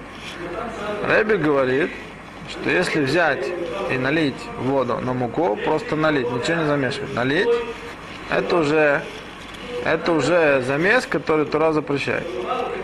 Раби 1.06 1.36
говорит, 1.36 1.92
что 2.50 2.70
если 2.70 3.02
взять 3.04 3.46
и 3.92 3.98
налить 3.98 4.42
воду 4.60 5.00
на 5.02 5.12
муку, 5.14 5.58
просто 5.58 5.98
налить, 5.98 6.32
ничего 6.32 6.62
не 6.62 6.66
замешивать, 6.66 7.14
налить, 7.14 7.50
это 8.30 8.56
уже, 8.56 9.02
это 9.84 10.14
уже 10.14 10.62
замес, 10.62 11.06
который 11.06 11.46
Тора 11.46 11.74
запрещает. 11.74 12.26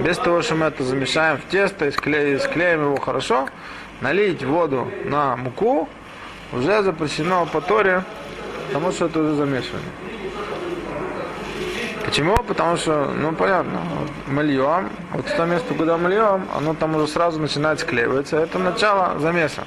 Без 0.02 0.18
того, 0.18 0.42
что 0.42 0.56
мы 0.56 0.66
это 0.66 0.84
замешаем 0.84 1.38
в 1.38 1.46
тесто 1.50 1.88
и 1.88 1.92
склеим, 1.92 2.40
склеим 2.40 2.82
его 2.82 2.98
хорошо, 2.98 3.48
налить 4.02 4.44
воду 4.44 4.88
на 5.06 5.36
муку 5.36 5.90
уже 6.52 6.82
запрещено 6.84 7.46
по 7.46 7.62
Торе 7.62 8.04
потому 8.70 8.92
что 8.92 9.06
это 9.06 9.20
уже 9.20 9.36
замешивание. 9.36 9.92
Почему? 12.06 12.36
Потому 12.38 12.78
что, 12.78 13.12
ну 13.16 13.34
понятно, 13.34 13.80
вот 14.00 14.10
мы 14.28 14.44
льем, 14.44 14.90
вот 15.14 15.26
то 15.26 15.46
место, 15.46 15.74
куда 15.74 15.98
мы 15.98 16.10
льем, 16.10 16.48
оно 16.56 16.74
там 16.74 16.96
уже 16.96 17.08
сразу 17.08 17.40
начинает 17.40 17.80
склеиваться. 17.80 18.38
Это 18.38 18.58
начало 18.60 19.20
замеса. 19.20 19.64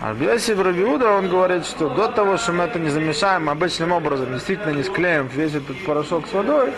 А 0.00 0.14
Бьосиф 0.14 0.58
Рабиуда, 0.60 1.10
он 1.10 1.28
говорит, 1.28 1.64
что 1.64 1.88
до 1.88 2.08
того, 2.08 2.36
что 2.36 2.52
мы 2.52 2.64
это 2.64 2.78
не 2.78 2.90
замешаем 2.90 3.48
обычным 3.48 3.92
образом, 3.92 4.32
действительно 4.32 4.72
не 4.72 4.82
склеим 4.82 5.28
весь 5.28 5.54
этот 5.54 5.82
порошок 5.84 6.26
с 6.26 6.32
водой, 6.32 6.72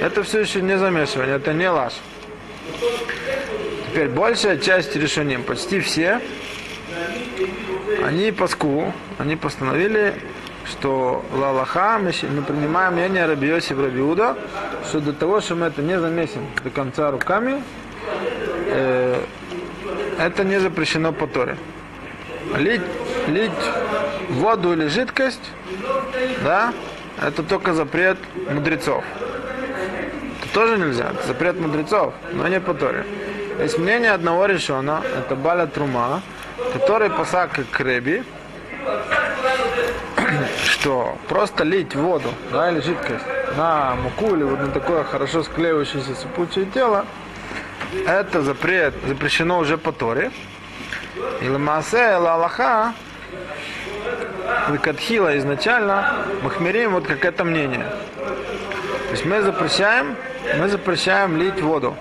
это 0.00 0.22
все 0.22 0.40
еще 0.40 0.60
не 0.60 0.76
замешивание, 0.76 1.36
это 1.36 1.54
не 1.54 1.68
лаж. 1.68 1.94
Теперь 3.96 4.10
большая 4.10 4.58
часть 4.58 4.94
решений, 4.94 5.38
почти 5.38 5.80
все, 5.80 6.20
они 8.04 8.30
паску, 8.30 8.92
они 9.16 9.36
постановили, 9.36 10.12
что 10.66 11.24
лалаха, 11.32 11.98
мы, 11.98 12.12
мы 12.28 12.42
принимаем 12.42 12.92
мнение 12.92 13.24
Раби 13.24 13.48
Йосиф 13.48 13.78
Рабиуда, 13.80 14.36
что 14.86 15.00
до 15.00 15.14
того, 15.14 15.40
что 15.40 15.54
мы 15.54 15.68
это 15.68 15.80
не 15.80 15.98
замесим 15.98 16.42
до 16.62 16.68
конца 16.68 17.10
руками, 17.10 17.62
э, 18.66 19.18
это 20.18 20.44
не 20.44 20.60
запрещено 20.60 21.14
по 21.14 21.26
Торе. 21.26 21.56
Лить, 22.54 22.82
лить 23.28 23.50
воду 24.28 24.74
или 24.74 24.88
жидкость, 24.88 25.52
да, 26.44 26.74
это 27.22 27.42
только 27.42 27.72
запрет 27.72 28.18
мудрецов. 28.50 29.02
Это 30.42 30.52
тоже 30.52 30.76
нельзя, 30.76 31.12
это 31.14 31.28
запрет 31.28 31.58
мудрецов, 31.58 32.12
но 32.34 32.46
не 32.46 32.60
по 32.60 32.74
Торе. 32.74 33.06
Есть 33.58 33.78
мнение 33.78 34.12
одного 34.12 34.46
решена, 34.46 35.02
это 35.16 35.34
Баля 35.34 35.66
Трума, 35.66 36.22
который 36.72 37.10
посак 37.10 37.58
к 37.70 37.80
Реби, 37.80 38.22
что 40.64 41.16
просто 41.28 41.64
лить 41.64 41.94
воду, 41.94 42.28
да, 42.52 42.70
или 42.70 42.80
жидкость 42.80 43.24
на 43.56 43.94
муку 43.96 44.34
или 44.34 44.42
вот 44.42 44.60
на 44.60 44.68
такое 44.68 45.04
хорошо 45.04 45.42
склеивающееся 45.42 46.14
сыпучее 46.14 46.66
тело, 46.66 47.06
это 48.06 48.42
запрет, 48.42 48.94
запрещено 49.06 49.58
уже 49.58 49.78
по 49.78 49.92
Торе. 49.92 50.30
И 51.40 51.48
ламасе, 51.48 52.16
лалаха, 52.16 52.92
Катхила 54.82 55.36
изначально, 55.38 56.26
махмерим, 56.42 56.92
вот 56.92 57.06
как 57.06 57.24
это 57.24 57.44
мнение. 57.44 57.86
То 58.16 59.12
есть 59.12 59.24
мы 59.24 59.40
запрещаем, 59.42 60.16
мы 60.58 60.68
запрещаем 60.68 61.36
лить 61.36 61.60
воду. 61.60 61.96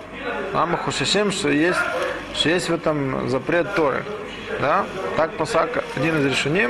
А 0.58 0.66
мы 0.66 0.78
хушишим, 0.78 1.34
что 1.34 1.50
есть, 1.50 1.80
что 2.34 2.48
есть 2.48 2.70
в 2.70 2.74
этом 2.74 3.28
запрет 3.30 3.76
Торы. 3.76 4.06
Да? 4.62 4.86
Так 5.18 5.32
посак 5.34 5.84
один 5.98 6.18
из 6.22 6.28
решений, 6.28 6.70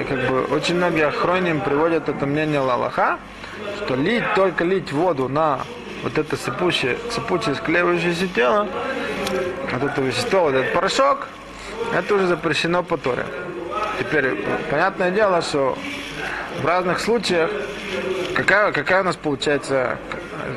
и 0.00 0.04
как 0.04 0.20
бы 0.28 0.44
очень 0.44 0.76
многие 0.76 1.08
охроним 1.08 1.60
приводят 1.60 2.08
это 2.08 2.26
мнение 2.26 2.60
Лалаха, 2.60 3.18
что 3.78 3.96
лить, 3.96 4.22
только 4.36 4.62
лить 4.62 4.92
воду 4.92 5.28
на 5.28 5.58
вот 6.04 6.16
это 6.16 6.36
сыпучее, 6.36 6.96
сыпучее 7.10 7.56
склеивающееся 7.56 8.28
тело, 8.28 8.68
вот 9.72 9.82
это 9.82 10.00
вещество, 10.00 10.42
вот 10.42 10.54
этот 10.54 10.72
порошок, 10.72 11.26
это 11.92 12.14
уже 12.14 12.28
запрещено 12.28 12.84
по 12.84 12.96
Торе. 12.98 13.26
Теперь, 13.98 14.46
понятное 14.70 15.10
дело, 15.10 15.42
что 15.42 15.76
в 16.62 16.64
разных 16.64 17.00
случаях, 17.00 17.50
какая, 18.36 18.70
какая 18.70 19.00
у 19.00 19.04
нас 19.06 19.16
получается 19.16 19.98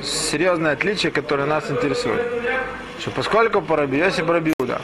серьезное 0.03 0.73
отличие, 0.73 1.11
которое 1.11 1.45
нас 1.45 1.69
интересует. 1.69 2.21
Что 2.99 3.11
поскольку 3.11 3.61
по 3.61 3.75
Раби 3.75 3.97
Йосиф 3.97 4.29
Рабиуда, 4.29 4.81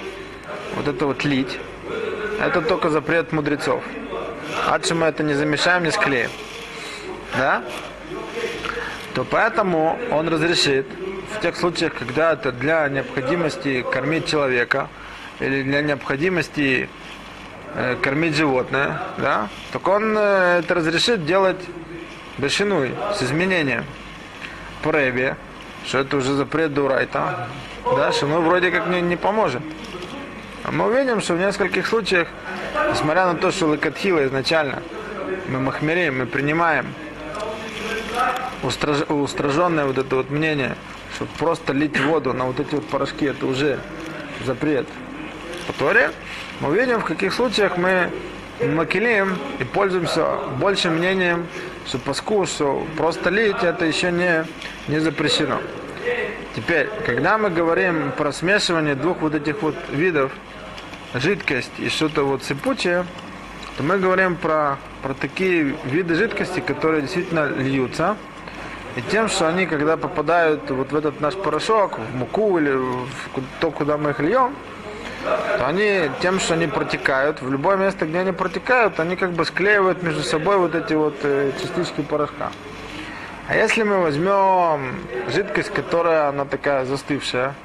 вот 0.76 0.88
это 0.88 1.06
вот 1.06 1.24
лить, 1.24 1.60
это 2.40 2.62
только 2.62 2.90
запрет 2.90 3.32
мудрецов. 3.32 3.84
А 4.66 4.80
мы 4.94 5.06
это 5.06 5.24
не 5.24 5.34
замешаем, 5.34 5.84
не 5.84 5.92
склеим. 5.92 6.30
Да? 7.36 7.64
То 9.14 9.24
поэтому 9.24 9.98
он 10.12 10.28
разрешит 10.28 10.86
в 11.36 11.42
тех 11.42 11.56
случаях, 11.56 11.94
когда 11.94 12.34
это 12.34 12.52
для 12.52 12.88
необходимости 12.88 13.84
кормить 13.92 14.28
человека 14.28 14.90
или 15.40 15.64
для 15.64 15.82
необходимости 15.82 16.90
э, 17.76 17.96
кормить 18.02 18.36
животное, 18.36 19.02
да, 19.18 19.50
так 19.72 19.88
он 19.88 20.16
э, 20.18 20.60
это 20.60 20.76
разрешит 20.76 21.26
делать 21.26 21.58
Бешинуй, 22.38 22.92
с 23.16 23.24
изменением 23.24 23.84
по 24.84 24.94
что 25.86 26.00
это 26.00 26.18
уже 26.18 26.34
запрет 26.34 26.74
Дурайта, 26.74 27.48
да, 27.84 28.12
что 28.12 28.26
мы 28.28 28.42
вроде 28.42 28.72
как 28.72 28.88
не, 28.88 29.02
не 29.02 29.16
поможет. 29.16 29.62
А 30.64 30.72
мы 30.72 30.88
увидим, 30.88 31.22
что 31.22 31.36
в 31.36 31.40
нескольких 31.40 31.88
случаях, 31.88 32.28
несмотря 32.92 33.28
на 33.28 33.36
то, 33.36 33.52
что 33.52 33.68
Лакатхила 33.68 34.26
изначально, 34.26 34.82
мы 35.48 35.60
махмерим, 35.60 36.20
мы 36.20 36.26
принимаем 36.26 36.94
устраж, 38.64 39.02
устраженное 39.08 39.86
вот 39.86 39.98
это 39.98 40.16
вот 40.18 40.30
мнение, 40.30 40.76
что 41.16 41.26
просто 41.38 41.74
лить 41.74 42.00
воду 42.00 42.34
на 42.34 42.46
вот 42.46 42.60
эти 42.60 42.76
вот 42.76 42.88
порошки, 42.88 43.26
это 43.26 43.46
уже 43.46 43.80
запрет 44.46 44.88
по 45.68 45.74
Торе, 45.74 46.12
мы 46.60 46.76
видим, 46.78 47.00
в 47.00 47.06
каких 47.06 47.34
случаях 47.34 47.78
мы 47.78 48.10
макелим 48.62 49.38
и 49.60 49.64
пользуемся 49.64 50.26
большим 50.60 50.96
мнением, 50.96 51.48
что 51.88 52.00
паску, 52.00 52.46
что 52.46 52.86
просто 52.98 53.30
лить, 53.30 53.64
это 53.64 53.86
еще 53.86 54.12
не, 54.12 54.46
не 54.88 55.00
запрещено. 55.00 55.60
Теперь, 56.56 56.90
когда 57.06 57.38
мы 57.38 57.50
говорим 57.50 58.12
про 58.12 58.32
смешивание 58.32 58.96
двух 58.96 59.22
вот 59.22 59.36
этих 59.36 59.62
вот 59.62 59.76
видов, 59.92 60.32
жидкость 61.14 61.72
и 61.78 61.90
что-то 61.90 62.24
вот 62.24 62.44
сыпучее, 62.44 63.06
то 63.78 63.84
мы 63.84 64.00
говорим 64.00 64.36
про, 64.36 64.78
про 65.02 65.14
такие 65.14 65.76
виды 65.86 66.16
жидкости, 66.16 66.60
которые 66.60 67.04
действительно 67.04 67.48
льются. 67.48 68.18
И 68.96 69.02
тем, 69.12 69.30
что 69.30 69.48
они, 69.48 69.68
когда 69.68 69.96
попадают 69.96 70.70
вот 70.72 70.92
в 70.92 70.96
этот 70.96 71.22
наш 71.22 71.36
порошок, 71.36 72.00
в 72.00 72.16
муку 72.16 72.58
или 72.58 72.72
в 72.72 73.08
то, 73.60 73.70
куда 73.70 73.98
мы 73.98 74.10
их 74.10 74.20
льем, 74.20 74.56
они 75.60 76.10
тем, 76.22 76.40
что 76.40 76.54
они 76.54 76.68
протекают, 76.68 77.42
в 77.42 77.52
любое 77.52 77.78
место, 77.78 78.06
где 78.06 78.20
они 78.20 78.32
протекают, 78.32 79.00
они 79.00 79.16
как 79.16 79.32
бы 79.32 79.46
склеивают 79.46 80.04
между 80.04 80.24
собой 80.24 80.58
вот 80.58 80.76
эти 80.76 80.94
вот 80.94 81.16
э, 81.24 81.52
частички 81.62 82.02
порошка. 82.02 82.52
А 83.48 83.56
если 83.56 83.84
мы 83.84 84.00
возьмем 84.00 85.00
жидкость, 85.30 85.72
которая 85.72 86.30
она 86.30 86.46
такая 86.46 86.86
застывшая, 86.86 87.56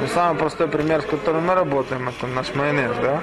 ну, 0.00 0.06
самый 0.12 0.36
простой 0.36 0.66
пример, 0.66 1.02
с 1.02 1.04
которым 1.04 1.46
мы 1.46 1.54
работаем, 1.54 2.08
это 2.08 2.26
наш 2.26 2.54
майонез, 2.54 2.90
да? 3.00 3.20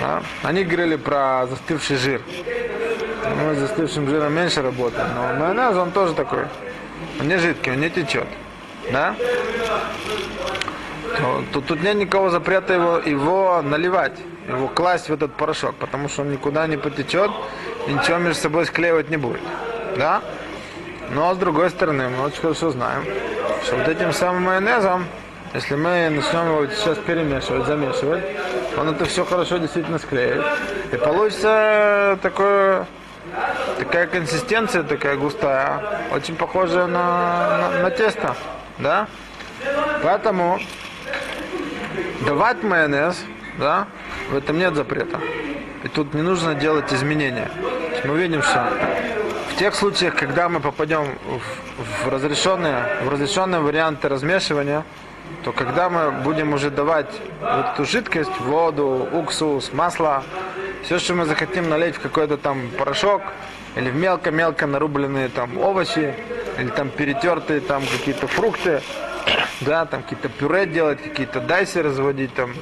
да? 0.00 0.22
Они 0.42 0.64
говорили 0.64 0.96
про 0.96 1.46
застывший 1.48 1.96
жир. 1.96 2.20
Мы 3.40 3.54
с 3.54 3.58
застывшим 3.58 4.08
жиром 4.08 4.34
меньше 4.34 4.62
работаем, 4.62 5.06
но 5.14 5.34
майонез, 5.34 5.76
он 5.76 5.92
тоже 5.92 6.12
такой. 6.14 6.46
Он 7.20 7.28
не 7.28 7.38
жидкий, 7.38 7.72
он 7.72 7.80
не 7.80 7.90
течет. 7.90 8.26
Да? 8.90 9.14
То, 11.52 11.60
тут 11.60 11.82
нет 11.82 11.96
никакого 11.96 12.30
запрета 12.30 12.74
его, 12.74 12.98
его 12.98 13.62
наливать, 13.62 14.18
его 14.48 14.68
класть 14.68 15.08
в 15.08 15.12
этот 15.12 15.34
порошок, 15.34 15.74
потому 15.76 16.08
что 16.08 16.22
он 16.22 16.32
никуда 16.32 16.66
не 16.66 16.76
потечет 16.76 17.30
и 17.86 17.92
ничего 17.92 18.18
между 18.18 18.42
собой 18.42 18.66
склеивать 18.66 19.10
не 19.10 19.16
будет. 19.16 19.40
Да? 19.96 20.22
Но 21.10 21.34
с 21.34 21.36
другой 21.36 21.70
стороны, 21.70 22.08
мы 22.08 22.24
очень 22.24 22.40
хорошо 22.40 22.70
знаем, 22.70 23.04
что 23.64 23.76
вот 23.76 23.88
этим 23.88 24.12
самым 24.12 24.44
майонезом, 24.44 25.06
если 25.52 25.74
мы 25.74 26.08
начнем 26.08 26.46
его 26.46 26.66
сейчас 26.68 26.96
перемешивать, 26.98 27.66
замешивать, 27.66 28.24
он 28.78 28.88
это 28.88 29.04
все 29.04 29.24
хорошо 29.24 29.58
действительно 29.58 29.98
склеит. 29.98 30.42
И 30.90 30.96
получится 30.96 32.18
такое, 32.22 32.86
такая 33.78 34.06
консистенция, 34.06 34.82
такая 34.82 35.16
густая, 35.16 35.82
очень 36.14 36.36
похожая 36.36 36.86
на, 36.86 37.58
на, 37.58 37.82
на 37.82 37.90
тесто. 37.90 38.34
Да? 38.78 39.06
Поэтому 40.02 40.58
давать 42.24 42.62
майонез, 42.62 43.24
да, 43.58 43.86
в 44.30 44.36
этом 44.36 44.58
нет 44.58 44.74
запрета. 44.74 45.20
И 45.84 45.88
тут 45.88 46.14
не 46.14 46.22
нужно 46.22 46.54
делать 46.54 46.92
изменения. 46.92 47.50
Мы 48.04 48.16
видим, 48.16 48.42
что 48.42 48.68
в 49.50 49.56
тех 49.58 49.74
случаях, 49.74 50.14
когда 50.14 50.48
мы 50.48 50.60
попадем 50.60 51.18
в, 51.26 52.06
в, 52.06 52.08
разрешенные, 52.08 52.84
в 53.04 53.08
разрешенные 53.08 53.60
варианты 53.60 54.08
размешивания, 54.08 54.84
то 55.44 55.52
когда 55.52 55.88
мы 55.88 56.10
будем 56.10 56.52
уже 56.52 56.70
давать 56.70 57.10
вот 57.40 57.66
эту 57.74 57.84
жидкость, 57.84 58.40
воду, 58.40 59.08
уксус, 59.12 59.72
масло, 59.72 60.22
все, 60.84 60.98
что 60.98 61.14
мы 61.14 61.26
захотим 61.26 61.68
налить 61.68 61.96
в 61.96 62.00
какой-то 62.00 62.36
там 62.36 62.70
порошок, 62.78 63.22
или 63.76 63.90
в 63.90 63.96
мелко-мелко 63.96 64.66
нарубленные 64.66 65.28
там 65.28 65.58
овощи, 65.58 66.14
или 66.58 66.68
там 66.68 66.90
перетертые 66.90 67.60
там 67.60 67.82
какие-то 67.86 68.26
фрукты, 68.26 68.82
да, 69.60 69.84
там 69.86 70.02
какие-то 70.02 70.28
пюре 70.28 70.66
делать, 70.66 71.02
какие-то 71.02 71.40
дайсы 71.40 71.82
разводить, 71.82 72.34
там, 72.34 72.52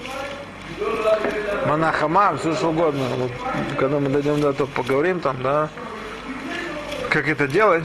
монахама, 1.67 2.37
все 2.37 2.55
что 2.55 2.69
угодно. 2.69 3.05
Вот, 3.17 3.33
когда 3.79 3.99
мы 3.99 4.09
дойдем 4.09 4.41
до 4.41 4.51
этого, 4.51 4.67
поговорим 4.67 5.21
там, 5.21 5.43
да, 5.43 5.69
как 7.09 7.29
это 7.29 7.47
делать, 7.49 7.85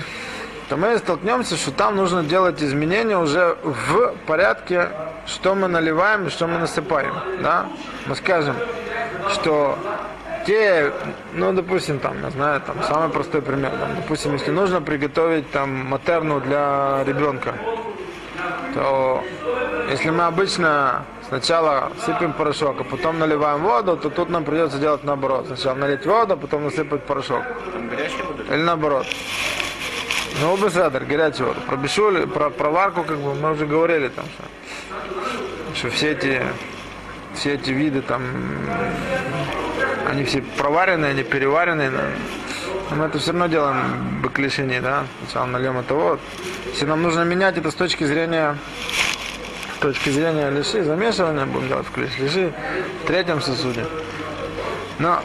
то 0.69 0.77
мы 0.77 0.97
столкнемся, 0.97 1.55
что 1.55 1.71
там 1.71 1.95
нужно 1.95 2.23
делать 2.23 2.61
изменения 2.63 3.17
уже 3.17 3.57
в 3.63 4.15
порядке, 4.25 4.89
что 5.27 5.53
мы 5.55 5.67
наливаем 5.67 6.27
и 6.27 6.29
что 6.29 6.47
мы 6.47 6.57
насыпаем, 6.57 7.13
да. 7.41 7.67
Мы 8.07 8.15
скажем, 8.15 8.55
что 9.29 9.77
те, 10.45 10.91
ну, 11.33 11.53
допустим, 11.53 11.99
там, 11.99 12.21
я 12.23 12.29
знаю, 12.31 12.61
там, 12.61 12.81
самый 12.83 13.09
простой 13.09 13.41
пример, 13.41 13.71
там, 13.71 13.95
допустим, 13.95 14.33
если 14.33 14.51
нужно 14.51 14.81
приготовить 14.81 15.49
там 15.51 15.69
матерну 15.85 16.39
для 16.39 17.03
ребенка, 17.05 17.53
то 18.73 19.23
если 19.89 20.09
мы 20.09 20.25
обычно 20.25 21.05
сначала 21.27 21.91
сыпем 22.05 22.33
порошок, 22.33 22.81
а 22.81 22.83
потом 22.83 23.19
наливаем 23.19 23.61
воду, 23.61 23.97
то 23.97 24.09
тут 24.09 24.29
нам 24.29 24.43
придется 24.43 24.77
делать 24.77 25.03
наоборот. 25.03 25.47
Сначала 25.47 25.75
налить 25.75 26.05
воду, 26.05 26.33
а 26.33 26.37
потом 26.37 26.65
насыпать 26.65 27.03
порошок. 27.03 27.43
Или 28.49 28.61
наоборот. 28.61 29.05
Ну, 30.41 30.57
бесадр, 30.57 31.05
горячую 31.05 31.49
воду. 31.49 31.61
Про 31.67 31.77
бешуль, 31.77 32.27
про, 32.27 32.49
про 32.49 32.69
варку, 32.69 33.03
как 33.03 33.17
бы, 33.17 33.33
мы 33.35 33.51
уже 33.51 33.65
говорили 33.65 34.09
там, 34.09 34.25
что, 34.25 34.43
что 35.75 35.89
все 35.91 36.11
эти 36.11 36.41
все 37.33 37.55
эти 37.55 37.71
виды 37.71 38.01
там 38.01 38.21
они 40.07 40.23
все 40.23 40.41
проваренные, 40.41 41.11
они 41.11 41.23
переваренные. 41.23 41.91
Но 42.89 42.95
мы 42.97 43.05
это 43.05 43.17
все 43.19 43.31
равно 43.31 43.47
делаем 43.47 44.21
баклишини, 44.21 44.79
да. 44.79 45.05
Сначала 45.23 45.45
нальем 45.47 45.77
это 45.77 45.93
вот. 45.95 46.19
Если 46.67 46.85
нам 46.85 47.01
нужно 47.01 47.23
менять 47.23 47.57
это 47.57 47.71
с 47.71 47.75
точки 47.75 48.03
зрения 48.03 48.57
с 49.75 49.79
точки 49.79 50.09
зрения 50.09 50.49
лиши, 50.49 50.83
замешивания, 50.83 51.45
будем 51.45 51.67
делать 51.67 51.85
в 51.85 51.91
клиш 51.91 52.17
лиши 52.17 52.53
в 53.03 53.07
третьем 53.07 53.41
сосуде. 53.41 53.85
Но 54.99 55.21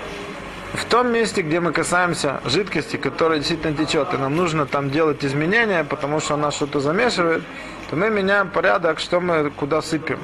в 0.74 0.84
том 0.84 1.12
месте, 1.12 1.42
где 1.42 1.60
мы 1.60 1.72
касаемся 1.72 2.40
жидкости, 2.44 2.96
которая 2.96 3.38
действительно 3.38 3.74
течет, 3.76 4.12
и 4.14 4.16
нам 4.16 4.36
нужно 4.36 4.66
там 4.66 4.90
делать 4.90 5.24
изменения, 5.24 5.84
потому 5.84 6.20
что 6.20 6.34
она 6.34 6.50
что-то 6.50 6.80
замешивает, 6.80 7.42
то 7.90 7.96
мы 7.96 8.10
меняем 8.10 8.48
порядок, 8.48 8.98
что 8.98 9.20
мы 9.20 9.50
куда 9.50 9.82
сыпем. 9.82 10.18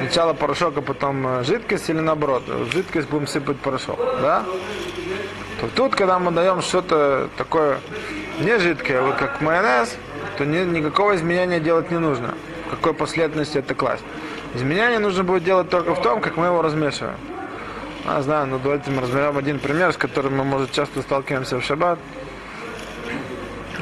Сначала 0.00 0.32
порошок, 0.32 0.76
а 0.78 0.82
потом 0.82 1.44
жидкость 1.44 1.90
или 1.90 2.00
наоборот. 2.00 2.44
В 2.46 2.72
жидкость 2.72 3.08
будем 3.08 3.26
сыпать 3.26 3.58
порошок. 3.58 3.98
Да? 4.20 4.44
То 5.60 5.68
тут, 5.74 5.94
когда 5.94 6.18
мы 6.18 6.30
даем 6.32 6.60
что-то 6.60 7.30
такое 7.36 7.78
не 8.40 8.58
жидкое, 8.58 9.00
вот 9.00 9.16
как 9.16 9.40
майонез, 9.40 9.96
то 10.36 10.44
ни, 10.44 10.58
никакого 10.64 11.14
изменения 11.16 11.60
делать 11.60 11.90
не 11.90 11.98
нужно. 11.98 12.34
В 12.66 12.70
какой 12.70 12.94
последовательности 12.94 13.58
это 13.58 13.74
класть. 13.74 14.02
Изменение 14.54 14.98
нужно 14.98 15.24
будет 15.24 15.44
делать 15.44 15.70
только 15.70 15.94
в 15.94 16.02
том, 16.02 16.20
как 16.20 16.36
мы 16.36 16.46
его 16.46 16.62
размешиваем. 16.62 17.16
А, 18.04 18.22
знаю, 18.22 18.46
но 18.46 18.58
давайте 18.58 18.90
мы 18.90 19.02
разберем 19.02 19.36
один 19.36 19.58
пример, 19.58 19.92
с 19.92 19.96
которым 19.96 20.36
мы, 20.36 20.44
может, 20.44 20.72
часто 20.72 21.02
сталкиваемся 21.02 21.58
в 21.58 21.64
шаббат. 21.64 21.98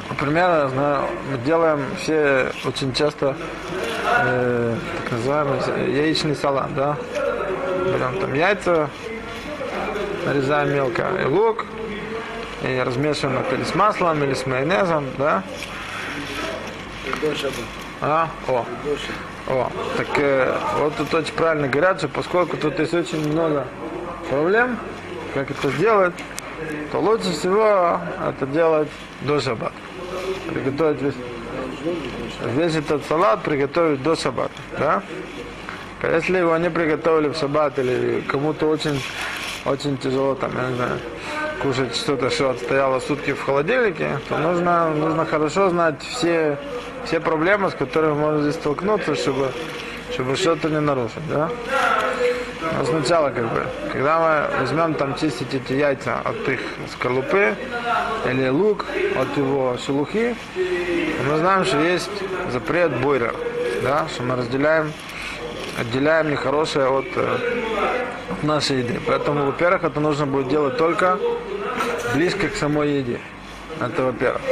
Например, 0.09 0.69
знаю, 0.69 1.05
мы 1.31 1.39
делаем 1.39 1.85
все 2.01 2.53
очень 2.65 2.93
часто 2.95 3.37
э, 4.25 4.77
так 5.03 5.13
называемый 5.13 5.93
яичный 5.93 6.37
салат, 6.37 6.75
да. 6.75 6.97
Берем 7.85 8.21
там 8.21 8.33
яйца, 8.33 8.89
нарезаем 10.25 10.73
мелко 10.73 11.09
и 11.23 11.27
лук, 11.27 11.67
и 12.63 12.79
размешиваем 12.79 13.39
это 13.39 13.57
или 13.57 13.65
с 13.65 13.75
маслом, 13.75 14.23
или 14.25 14.35
с 14.35 14.47
майонезом, 14.47 15.07
да. 15.19 15.43
А, 18.01 18.29
о, 18.49 18.65
о, 19.49 19.71
так 19.97 20.09
э, 20.19 20.59
вот 20.79 20.97
тут 20.97 21.15
очень 21.15 21.33
правильно 21.35 21.69
говорят, 21.69 21.99
что 21.99 22.09
поскольку 22.09 22.57
тут 22.57 22.79
есть 22.79 22.95
очень 22.95 23.33
много 23.33 23.67
проблем, 24.29 24.79
как 25.33 25.51
это 25.51 25.71
сделать, 25.71 26.15
то 26.93 27.01
лучше 27.01 27.33
всего 27.33 28.01
это 28.27 28.47
делать 28.47 28.89
до 29.23 29.41
шаббата. 29.41 29.73
Приготовить 30.53 31.03
весь, 31.03 31.15
весь 32.55 32.77
этот 32.77 33.05
салат 33.07 33.43
приготовить 33.43 34.03
до 34.03 34.17
шаббата, 34.17 34.53
да? 34.79 35.03
Если 36.03 36.39
его 36.39 36.57
не 36.59 36.71
приготовили 36.71 37.29
в 37.29 37.37
шаббат 37.37 37.79
или 37.79 38.23
кому-то 38.29 38.67
очень, 38.67 39.01
очень 39.65 39.97
тяжело 39.99 40.35
там, 40.35 40.53
я 40.57 40.69
не 40.69 40.77
знаю, 40.77 40.99
кушать 41.63 41.97
что-то, 41.97 42.31
что 42.31 42.51
отстояло 42.51 43.01
сутки 43.01 43.33
в 43.33 43.43
холодильнике, 43.43 44.19
то 44.29 44.39
нужно, 44.39 44.91
нужно 44.91 45.25
хорошо 45.25 45.71
знать 45.71 46.03
все, 46.03 46.59
все 47.05 47.21
проблемы, 47.21 47.71
с 47.71 47.75
которыми 47.75 48.15
можно 48.15 48.43
здесь 48.43 48.55
столкнуться, 48.55 49.15
чтобы, 49.15 49.51
чтобы 50.13 50.37
что-то 50.37 50.69
не 50.69 50.81
нарушить, 50.81 51.27
да? 51.29 51.49
Но 52.79 52.85
сначала 52.85 53.31
как 53.31 53.45
бы, 53.45 53.67
когда 53.93 54.19
мы 54.19 54.61
возьмем 54.61 54.95
там 54.95 55.15
чистить 55.17 55.55
эти 55.55 55.75
яйца 55.75 56.21
от 56.25 56.49
их 56.49 56.61
скорлупы 56.93 57.55
или 58.29 58.49
лук 58.49 58.87
от 59.17 59.37
его 59.37 59.77
шелухи, 59.85 60.35
мы 61.29 61.37
знаем, 61.39 61.65
что 61.65 61.79
есть 61.81 62.11
запрет 62.51 62.91
бойра, 63.01 63.33
да, 63.83 64.07
что 64.13 64.23
мы 64.23 64.37
разделяем, 64.37 64.93
отделяем 65.79 66.31
нехорошее 66.31 66.89
от 66.89 67.07
э, 67.17 67.39
нашей 68.43 68.79
еды. 68.79 69.01
Поэтому, 69.07 69.47
во-первых, 69.47 69.85
это 69.85 70.01
нужно 70.01 70.27
будет 70.27 70.49
делать 70.49 70.77
только 70.77 71.19
близко 72.15 72.49
к 72.49 72.57
самой 72.57 72.93
еде. 72.93 73.21
Это 73.81 74.05
во-первых. 74.05 74.43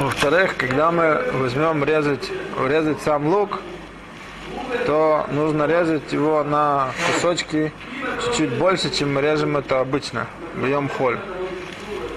Во-вторых, 0.00 0.56
когда 0.56 0.90
мы 0.90 1.22
возьмем 1.32 1.84
резать, 1.84 2.30
резать 2.68 3.00
сам 3.02 3.26
лук, 3.28 3.60
то 4.86 5.26
нужно 5.30 5.66
резать 5.66 6.12
его 6.12 6.42
на 6.44 6.90
кусочки 7.06 7.72
чуть-чуть 8.24 8.50
больше, 8.58 8.90
чем 8.90 9.14
мы 9.14 9.22
режем 9.22 9.56
это 9.56 9.80
обычно. 9.80 10.26
Берем 10.56 10.88
холь 10.88 11.18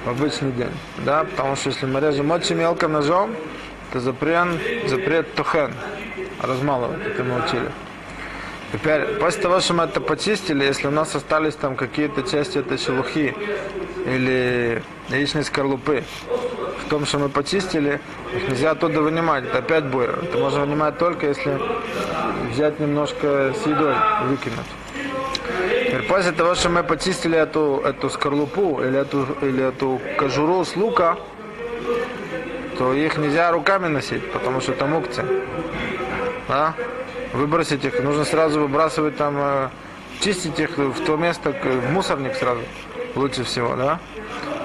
в 0.06 0.10
обычный 0.10 0.52
день. 0.52 0.72
Да? 1.06 1.24
Потому 1.24 1.56
что 1.56 1.70
если 1.70 1.86
мы 1.86 2.00
режем 2.00 2.32
очень 2.32 2.56
мелко 2.56 2.88
ножом, 2.88 3.36
то 3.92 4.00
запрет, 4.00 4.48
запрет 4.88 5.34
тухен. 5.36 5.74
Размалывать, 6.42 7.00
это 7.06 7.24
мы 7.24 7.44
учили. 7.44 7.72
Теперь, 8.72 9.06
после 9.20 9.42
того, 9.42 9.60
что 9.62 9.74
мы 9.74 9.86
это 9.86 10.02
почистили, 10.02 10.66
если 10.66 10.88
у 10.88 10.92
нас 10.92 11.16
остались 11.16 11.56
там 11.56 11.76
какие-то 11.76 12.24
части 12.24 12.58
этой 12.58 12.78
шелухи 12.78 13.34
или 14.06 14.84
яичной 15.10 15.44
скорлупы, 15.46 16.04
в 16.86 16.90
том, 16.90 17.06
что 17.06 17.20
мы 17.20 17.30
почистили, 17.30 18.02
их 18.36 18.50
нельзя 18.50 18.72
оттуда 18.72 19.02
вынимать, 19.02 19.46
это 19.46 19.60
опять 19.60 19.86
бойра. 19.86 20.18
Это 20.22 20.38
можно 20.38 20.62
вынимать 20.62 20.98
только 20.98 21.28
если 21.28 21.60
взять 22.52 22.80
немножко 22.80 23.54
с 23.54 23.66
едой, 23.66 23.96
выкинуть. 24.26 24.68
Теперь, 25.86 26.04
после 26.04 26.32
того, 26.34 26.56
что 26.56 26.70
мы 26.70 26.84
почистили 26.84 27.38
эту, 27.38 27.82
эту 27.86 28.10
скорлупу 28.10 28.82
или 28.82 29.00
эту, 29.00 29.28
или 29.42 29.64
эту 29.66 30.02
кожуру 30.18 30.66
с 30.66 30.76
лука, 30.76 31.18
то 32.78 32.94
их 32.94 33.18
нельзя 33.18 33.52
руками 33.52 33.88
носить, 33.88 34.30
потому 34.32 34.60
что 34.60 34.74
это 34.74 34.86
мукция. 34.86 35.26
Да? 36.48 36.74
Выбросить 37.34 37.84
их, 37.86 38.02
нужно 38.02 38.26
сразу 38.26 38.62
выбрасывать 38.62 39.18
там, 39.18 39.36
э, 39.38 39.70
чистить 40.22 40.60
их 40.60 40.78
в 40.78 41.06
то 41.06 41.18
место, 41.18 41.52
в 41.52 41.92
мусорник 41.92 42.36
сразу, 42.36 42.62
лучше 43.16 43.44
всего, 43.44 43.76
да? 43.76 44.00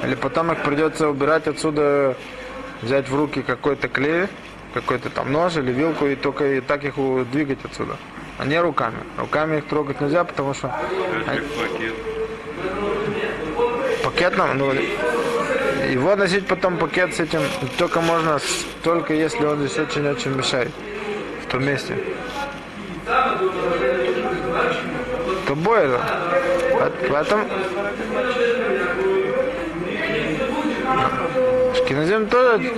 Или 0.05 0.14
потом 0.14 0.53
их 0.53 0.62
придется 0.62 1.09
убирать 1.09 1.46
отсюда, 1.46 2.16
взять 2.81 3.09
в 3.09 3.14
руки 3.14 3.42
какой-то 3.42 3.88
клей, 3.88 4.27
какой-то 4.75 5.11
там 5.11 5.31
нож 5.33 5.57
или 5.57 5.72
вилку 5.72 6.07
и 6.07 6.14
только 6.14 6.57
и 6.57 6.61
так 6.61 6.85
их 6.85 6.94
двигать 7.31 7.59
отсюда. 7.64 7.96
А 8.38 8.44
не 8.44 8.59
руками. 8.61 8.96
Руками 9.18 9.59
их 9.59 9.66
трогать 9.66 10.01
нельзя, 10.01 10.25
потому 10.25 10.55
что 10.55 10.75
они- 11.27 11.40
пакетом, 14.03 14.59
ну, 14.59 14.72
его 15.90 16.16
носить 16.16 16.46
потом 16.46 16.77
пакет 16.79 17.14
с 17.14 17.20
этим 17.20 17.40
только 17.79 18.01
можно, 18.01 18.38
только 18.83 19.14
если 19.14 19.44
он 19.44 19.59
здесь 19.59 19.79
очень-очень 19.79 20.35
мешает 20.35 20.70
в 21.46 21.51
том 21.51 21.64
месте. 21.64 21.96
То 25.47 25.55
бойра. 25.57 26.01
Поэтому 27.11 27.45
Шкиназим 31.75 32.27
тоже 32.29 32.73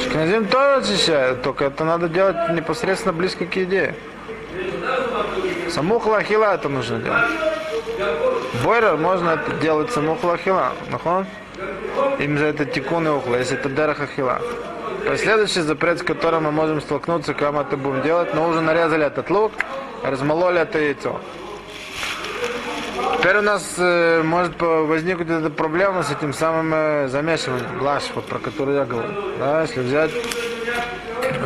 Шкиназим 0.00 0.46
тоже 0.46 0.74
очищает, 0.76 1.42
только 1.42 1.64
это 1.66 1.84
надо 1.84 2.08
делать 2.08 2.50
непосредственно 2.50 3.12
близко 3.12 3.46
к 3.46 3.56
еде. 3.56 3.94
Саму 5.70 5.98
хлахила 5.98 6.54
это 6.54 6.68
нужно 6.68 6.98
делать. 6.98 7.30
Бойрер 8.64 8.96
можно 8.96 9.30
это 9.30 9.52
делать 9.60 9.90
саму 9.92 10.16
хлахила. 10.16 10.72
Же 12.18 12.46
это 12.46 12.64
тикун 12.64 13.06
и 13.06 13.10
ухла, 13.10 13.36
если 13.36 13.56
это 13.56 13.68
дераха 13.68 14.06
хила. 14.06 14.40
Последующий 15.06 15.62
запрет, 15.62 15.98
с 15.98 16.02
которым 16.02 16.44
мы 16.44 16.52
можем 16.52 16.80
столкнуться, 16.80 17.34
когда 17.34 17.52
мы 17.52 17.62
это 17.62 17.76
будем 17.76 18.02
делать, 18.02 18.32
мы 18.34 18.48
уже 18.48 18.60
нарезали 18.60 19.04
этот 19.04 19.30
лук, 19.30 19.52
размололи 20.02 20.60
это 20.60 20.78
яйцо. 20.78 21.20
Теперь 23.18 23.38
у 23.38 23.42
нас 23.42 23.74
э, 23.78 24.22
может 24.22 24.60
возникнуть 24.60 25.28
эта 25.28 25.50
проблема 25.50 26.02
с 26.02 26.10
этим 26.10 26.32
самым 26.32 26.72
э, 26.74 27.08
замешиванием, 27.08 27.66
вот 28.14 28.26
про 28.26 28.38
который 28.38 28.76
я 28.76 28.84
говорю. 28.84 29.10
Да, 29.38 29.62
если 29.62 29.80
взять, 29.80 30.10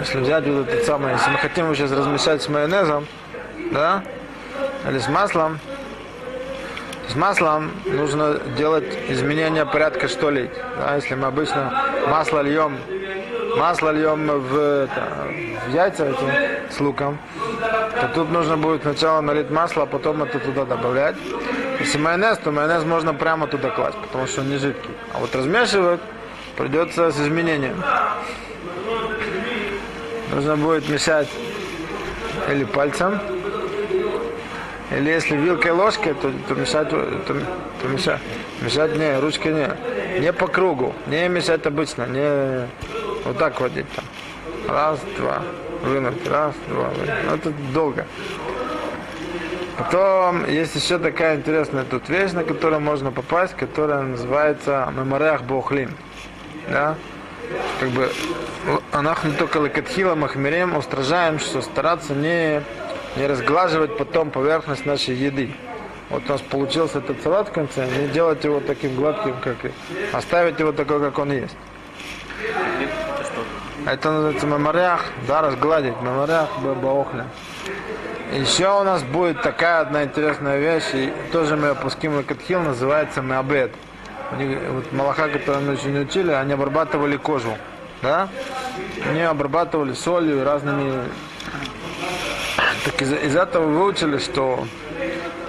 если 0.01 0.21
взять 0.21 0.47
вот 0.47 0.69
этот 0.69 0.87
самый, 0.87 1.13
если 1.13 1.31
мы 1.31 1.39
хотим 1.39 1.65
его 1.65 1.75
сейчас 1.75 1.93
размешать 1.93 2.43
с 2.43 2.49
майонезом, 2.49 3.07
да, 3.73 4.03
или 4.89 4.99
с 4.99 5.09
маслом, 5.09 5.59
с 7.09 7.15
маслом 7.15 7.71
нужно 7.85 8.39
делать 8.57 8.87
изменение 9.09 9.67
порядка, 9.67 10.09
что 10.09 10.31
лить. 10.31 10.51
Да, 10.79 10.95
если 10.95 11.15
мы 11.15 11.27
обычно 11.27 11.73
масло 12.09 12.41
льем, 12.41 12.79
масло 13.57 13.91
льем 13.91 14.27
в, 14.27 14.57
это, 14.57 15.27
в 15.67 15.75
яйца 15.75 16.07
эти 16.07 16.73
с 16.75 16.81
луком, 16.81 17.19
то 18.01 18.09
тут 18.15 18.31
нужно 18.31 18.57
будет 18.57 18.83
сначала 18.83 19.21
налить 19.21 19.51
масло, 19.51 19.85
а 19.85 19.87
потом 19.87 20.23
это 20.23 20.39
туда 20.39 20.65
добавлять. 20.65 21.17
Если 21.81 21.99
майонез, 21.99 22.39
то 22.39 22.53
майонез 22.53 22.85
можно 22.85 23.15
прямо 23.15 23.47
туда 23.47 23.71
класть, 23.71 23.99
потому 23.99 24.27
что 24.27 24.43
он 24.43 24.51
не 24.51 24.59
жидкий. 24.59 24.91
А 25.13 25.19
вот 25.19 25.35
размешивать 25.35 26.01
придется 26.57 27.11
с 27.11 27.21
изменением. 27.21 27.83
Нужно 30.33 30.57
будет 30.57 30.89
мешать 30.89 31.29
или 32.51 32.65
пальцем, 32.65 33.21
или 34.91 35.11
если 35.11 35.37
вилкой 35.37 35.73
ложкой, 35.73 36.15
то, 36.15 36.33
то 36.49 36.55
мешать, 36.55 36.89
то, 36.91 37.05
то 37.27 37.89
мешать, 37.89 38.21
мешать 38.61 38.97
не, 38.97 39.19
ручкой 39.19 39.53
не. 39.53 40.21
Не 40.21 40.33
по 40.33 40.47
кругу, 40.47 40.95
не 41.07 41.29
мешать 41.29 41.67
обычно, 41.67 42.07
не 42.07 42.67
вот 43.27 43.39
так 43.39 43.61
водить 43.61 43.87
там. 43.95 44.05
Раз, 44.69 45.01
два, 45.17 45.43
вынуть, 45.83 46.27
раз, 46.29 46.55
два, 46.69 46.89
вынуть. 46.89 47.15
Ну, 47.25 47.35
это 47.35 47.53
долго. 47.73 48.07
Потом 49.79 50.49
есть 50.49 50.75
еще 50.75 50.99
такая 50.99 51.37
интересная 51.37 51.85
тут 51.85 52.09
вещь, 52.09 52.33
на 52.33 52.45
которую 52.45 52.81
можно 52.81 53.13
попасть, 53.13 53.55
которая 53.55 54.03
называется 54.03 54.93
мемореах 54.97 55.43
бохлин. 55.43 55.91
Да? 56.69 56.97
Как 57.79 57.91
бы 57.91 58.11
анахну 58.93 59.33
только 59.35 59.61
лекатхила 59.61 60.15
махмирем 60.15 60.77
устражаем, 60.77 61.39
что 61.39 61.61
стараться 61.61 62.15
не, 62.15 62.63
не 63.17 63.27
разглаживать 63.27 63.97
потом 63.97 64.31
поверхность 64.31 64.87
нашей 64.87 65.15
еды. 65.15 65.55
Вот 66.09 66.23
у 66.29 66.33
нас 66.33 66.41
получился 66.41 66.99
этот 66.99 67.23
салат 67.23 67.49
в 67.49 67.53
конце, 67.53 67.87
не 67.87 68.09
делать 68.09 68.43
его 68.45 68.61
таким 68.61 68.95
гладким, 68.95 69.35
как 69.43 69.65
и 69.65 69.71
оставить 70.13 70.59
его 70.59 70.73
такой, 70.73 71.01
как 71.01 71.19
он 71.19 71.33
есть. 71.33 71.57
Это 73.87 74.11
называется 74.11 74.47
мемориах, 74.49 75.01
да, 75.29 75.43
разгладить, 75.43 75.95
мемориах 76.03 76.49
баохля. 76.59 77.27
Еще 78.33 78.69
у 78.81 78.83
нас 78.83 79.05
будет 79.05 79.43
такая 79.43 79.81
одна 79.81 80.03
интересная 80.03 80.59
вещь, 80.59 80.93
и 80.93 81.13
тоже 81.31 81.57
мы 81.57 81.69
опуским 81.69 82.25
Катхил, 82.25 82.63
называется 82.63 83.23
них, 84.39 84.59
вот 84.71 84.93
малаха, 84.93 85.29
которые 85.29 85.65
мы 85.65 85.77
не 85.93 86.01
учили, 86.01 86.33
они 86.33 86.55
обрабатывали 86.55 87.17
кожу, 87.17 87.57
да? 88.03 88.29
Они 89.09 89.21
обрабатывали 89.21 89.93
солью 89.93 90.45
разными... 90.45 91.05
Так 92.85 93.01
из, 93.01 93.13
из 93.13 93.37
этого 93.37 93.67
выучили, 93.67 94.19
что 94.19 94.67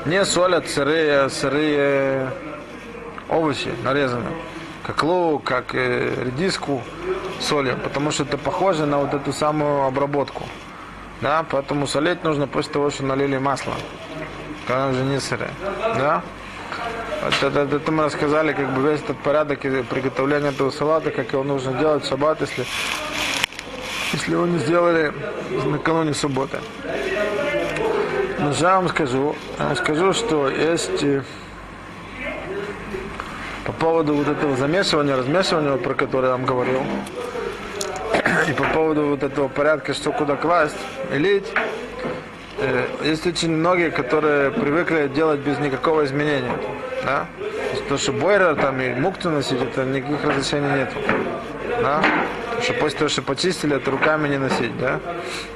не 0.05 0.23
солят 0.25 0.69
сырые, 0.69 1.29
сырые 1.29 2.29
овощи 3.29 3.71
нарезанные, 3.83 4.35
как 4.83 5.01
лук, 5.01 5.43
как 5.43 5.73
э, 5.73 6.13
редиску 6.23 6.83
солью, 7.39 7.77
потому 7.77 8.11
что 8.11 8.23
это 8.23 8.37
похоже 8.37 8.85
на 8.85 8.99
вот 8.99 9.13
эту 9.13 9.33
самую 9.33 9.83
обработку. 9.83 10.43
Да, 11.21 11.45
поэтому 11.49 11.87
солить 11.87 12.23
нужно 12.23 12.47
после 12.47 12.73
того, 12.73 12.89
что 12.89 13.03
налили 13.03 13.37
масло, 13.37 13.73
когда 14.67 14.87
уже 14.87 15.03
не 15.03 15.19
сырое. 15.19 15.49
Да? 15.95 16.21
Вот 17.23 17.33
это, 17.41 17.61
это, 17.61 17.75
это 17.77 17.91
мы 17.91 18.03
рассказали, 18.03 18.53
как 18.53 18.73
бы 18.73 18.89
весь 18.89 19.01
этот 19.01 19.17
порядок 19.17 19.59
приготовления 19.59 20.49
этого 20.49 20.69
салата, 20.69 21.09
как 21.09 21.33
его 21.33 21.43
нужно 21.43 21.73
делать 21.73 22.03
в 22.03 22.07
шаббат, 22.07 22.41
если, 22.41 22.65
если 24.13 24.31
его 24.33 24.45
не 24.45 24.59
сделали 24.59 25.11
накануне 25.65 26.13
субботы. 26.13 26.59
Но 28.39 28.51
я 28.51 28.75
вам 28.75 28.87
скажу, 28.89 29.35
скажу, 29.75 30.13
что 30.13 30.47
есть 30.47 31.03
э, 31.03 31.23
по 33.67 33.73
поводу 33.73 34.13
вот 34.13 34.29
этого 34.29 34.55
замешивания, 34.55 35.17
размешивания, 35.17 35.75
про 35.75 35.93
которое 35.93 36.27
я 36.27 36.31
вам 36.31 36.45
говорил, 36.45 36.81
и 38.47 38.53
по 38.53 38.63
поводу 38.63 39.07
вот 39.07 39.23
этого 39.23 39.49
порядка, 39.49 39.93
что 39.93 40.13
куда 40.13 40.37
класть 40.37 40.77
и 41.13 41.17
лить, 41.17 41.51
э, 42.59 42.85
есть 43.03 43.27
очень 43.27 43.51
многие, 43.51 43.91
которые 43.91 44.51
привыкли 44.51 45.11
делать 45.13 45.41
без 45.41 45.59
никакого 45.59 46.05
изменения. 46.05 46.53
Да? 47.03 47.25
То, 47.89 47.97
что 47.97 48.13
бойрер 48.13 48.55
там 48.55 48.79
и 48.79 48.95
мукту 48.95 49.29
носить, 49.29 49.61
это 49.61 49.83
никаких 49.83 50.23
разрешений 50.23 50.69
нету. 50.69 50.95
Да? 51.81 52.01
Что 52.61 52.73
после 52.73 52.99
того, 52.99 53.09
что 53.09 53.21
почистили, 53.21 53.75
это 53.75 53.91
руками 53.91 54.29
не 54.29 54.37
носить, 54.37 54.75
да? 54.79 54.99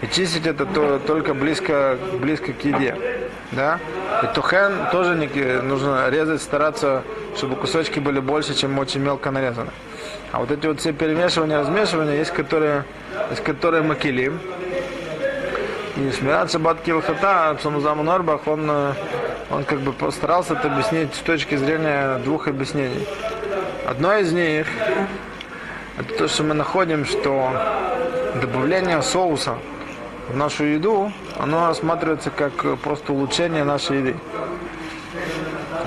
И 0.02 0.08
чистить 0.08 0.45
это 0.45 0.65
то, 0.65 1.00
только 1.00 1.34
близко, 1.34 1.97
близко 2.19 2.54
к 2.54 2.63
еде, 2.63 2.95
да? 3.52 3.80
И 4.24 4.28
тухен 4.34 4.72
тоже 4.92 5.16
не, 5.16 5.28
нужно 5.62 6.10
резать, 6.10 6.42
стараться, 6.42 7.04
чтобы 7.36 7.56
кусочки 7.56 8.00
были 8.00 8.20
больше, 8.20 8.54
чем 8.54 8.78
очень 8.80 9.02
мелко 9.02 9.32
нарезаны. 9.32 9.72
А 10.32 10.40
вот 10.40 10.52
эти 10.52 10.68
вот 10.68 10.80
все 10.80 10.94
перемешивания, 10.94 11.60
размешивания, 11.60 12.18
есть 12.18 12.32
которые, 12.32 12.86
есть 13.30 13.44
которые 13.44 13.84
макилим. 13.84 14.40
И 15.98 16.12
Шмират 16.12 16.52
Шаббат 16.52 16.82
Килхата, 16.82 17.56
Псамузам 17.60 18.04
Норбах, 18.06 18.48
он, 18.48 18.70
э, 18.70 18.94
он 19.50 19.66
как 19.66 19.82
бы 19.82 19.92
постарался 19.92 20.54
это 20.54 20.72
объяснить 20.72 21.14
с 21.14 21.20
точки 21.20 21.56
зрения 21.56 22.18
двух 22.20 22.48
объяснений. 22.48 23.06
Одно 23.86 24.16
из 24.16 24.32
них, 24.32 24.68
это 25.98 26.18
то, 26.18 26.28
что 26.30 26.44
мы 26.44 26.54
находим, 26.54 27.06
что 27.06 27.52
добавление 28.40 29.02
соуса 29.02 29.58
в 30.30 30.36
нашу 30.36 30.64
еду, 30.64 31.12
оно 31.38 31.68
рассматривается 31.68 32.30
как 32.30 32.66
э, 32.66 32.76
просто 32.76 33.14
улучшение 33.14 33.64
нашей 33.64 34.00
еды. 34.00 34.16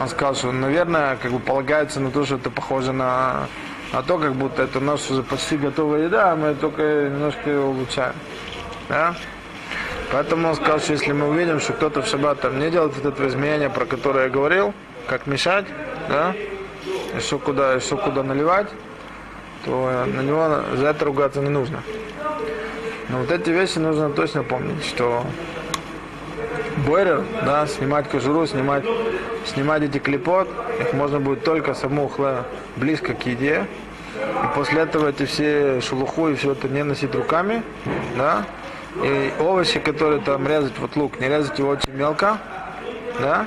Он 0.00 0.08
сказал, 0.08 0.34
что, 0.34 0.52
наверное, 0.52 1.16
как 1.16 1.32
бы 1.32 1.38
полагается 1.38 2.00
на 2.00 2.10
то, 2.10 2.24
что 2.24 2.36
это 2.36 2.50
похоже 2.50 2.92
на, 2.92 3.46
на 3.92 4.02
то, 4.02 4.18
как 4.18 4.34
будто 4.34 4.62
это 4.62 4.80
наша 4.80 5.12
уже 5.12 5.22
почти 5.22 5.56
готовая 5.56 6.04
еда, 6.04 6.32
а 6.32 6.36
мы 6.36 6.54
только 6.54 7.08
немножко 7.10 7.50
ее 7.50 7.60
улучшаем. 7.60 8.14
Да? 8.88 9.14
Поэтому 10.12 10.48
он 10.48 10.54
сказал, 10.54 10.78
что 10.80 10.92
если 10.92 11.12
мы 11.12 11.28
увидим, 11.28 11.60
что 11.60 11.72
кто-то 11.72 12.02
в 12.02 12.06
шаббат 12.06 12.40
там 12.40 12.58
не 12.58 12.70
делает 12.70 12.94
вот 12.96 13.04
это 13.04 13.26
изменение, 13.26 13.70
про 13.70 13.84
которое 13.86 14.24
я 14.24 14.30
говорил, 14.30 14.74
как 15.06 15.26
мешать, 15.26 15.66
да, 16.08 16.34
и 17.16 17.20
что 17.20 17.38
куда, 17.38 17.76
и 17.76 17.80
что 17.80 17.96
куда 17.96 18.22
наливать, 18.22 18.68
то 19.64 20.04
на 20.06 20.20
него 20.20 20.60
за 20.76 20.88
это 20.88 21.04
ругаться 21.04 21.40
не 21.40 21.48
нужно. 21.48 21.82
Но 23.08 23.18
вот 23.18 23.30
эти 23.30 23.50
вещи 23.50 23.78
нужно 23.78 24.10
точно 24.10 24.42
помнить, 24.42 24.84
что 24.84 25.24
бойрер, 26.86 27.22
да, 27.44 27.66
снимать 27.66 28.08
кожуру, 28.08 28.46
снимать, 28.46 28.84
снимать 29.46 29.82
эти 29.82 29.98
клепот, 29.98 30.48
их 30.80 30.92
можно 30.92 31.20
будет 31.20 31.44
только 31.44 31.74
саму 31.74 32.08
хле 32.08 32.44
близко 32.76 33.14
к 33.14 33.26
еде. 33.26 33.66
И 34.16 34.56
после 34.56 34.82
этого 34.82 35.08
эти 35.08 35.26
все 35.26 35.80
шелуху 35.80 36.28
и 36.28 36.34
все 36.34 36.52
это 36.52 36.68
не 36.68 36.82
носить 36.82 37.14
руками, 37.14 37.62
да. 38.16 38.44
И 39.02 39.32
овощи, 39.40 39.80
которые 39.80 40.20
там 40.20 40.46
резать, 40.46 40.78
вот 40.78 40.96
лук, 40.96 41.20
не 41.20 41.28
резать 41.28 41.58
его 41.58 41.70
очень 41.70 41.92
мелко, 41.92 42.38
да. 43.20 43.46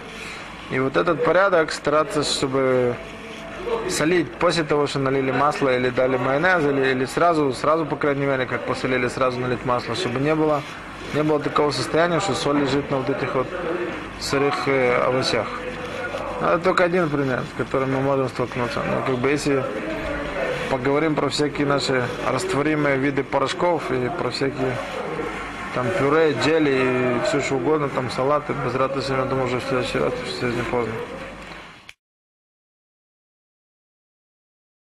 И 0.69 0.79
вот 0.79 0.97
этот 0.97 1.23
порядок 1.23 1.71
стараться, 1.71 2.23
чтобы 2.23 2.95
солить 3.89 4.31
после 4.33 4.63
того, 4.63 4.87
что 4.87 4.99
налили 4.99 5.31
масло 5.31 5.75
или 5.75 5.89
дали 5.89 6.17
майонез, 6.17 6.63
или, 6.63 6.91
или 6.91 7.05
сразу, 7.05 7.53
сразу, 7.53 7.85
по 7.85 7.95
крайней 7.95 8.25
мере, 8.25 8.45
как 8.45 8.61
посолили, 8.65 9.07
сразу 9.07 9.39
налить 9.39 9.65
масло, 9.65 9.95
чтобы 9.95 10.19
не 10.19 10.35
было, 10.35 10.61
не 11.13 11.23
было 11.23 11.39
такого 11.39 11.71
состояния, 11.71 12.19
что 12.19 12.33
соль 12.33 12.59
лежит 12.59 12.91
на 12.91 12.97
вот 12.97 13.09
этих 13.09 13.33
вот 13.35 13.47
сырых 14.19 14.67
э, 14.67 14.95
овощах. 15.05 15.47
Ну, 16.41 16.47
Это 16.47 16.59
только 16.59 16.83
один 16.83 17.09
пример, 17.09 17.41
с 17.53 17.57
которым 17.57 17.93
мы 17.93 18.01
можем 18.01 18.29
столкнуться. 18.29 18.81
Но 18.83 19.01
как 19.05 19.17
бы 19.17 19.29
если 19.29 19.63
поговорим 20.69 21.15
про 21.15 21.29
всякие 21.29 21.65
наши 21.65 22.03
растворимые 22.27 22.97
виды 22.97 23.23
порошков 23.23 23.91
и 23.91 24.09
про 24.09 24.29
всякие 24.29 24.75
там 25.73 25.87
пюре, 25.97 26.35
джели 26.43 27.17
и 27.21 27.27
все 27.27 27.41
что 27.41 27.55
угодно, 27.55 27.89
там 27.89 28.09
салаты, 28.11 28.53
без 28.65 28.75
радости, 28.75 29.11
я 29.11 29.25
думаю, 29.25 29.47
уже 29.47 29.59
в 29.59 29.63
следующий 29.63 29.99
раз, 29.99 30.13
что 30.13 30.41
сегодня 30.41 30.63
поздно. 30.65 30.93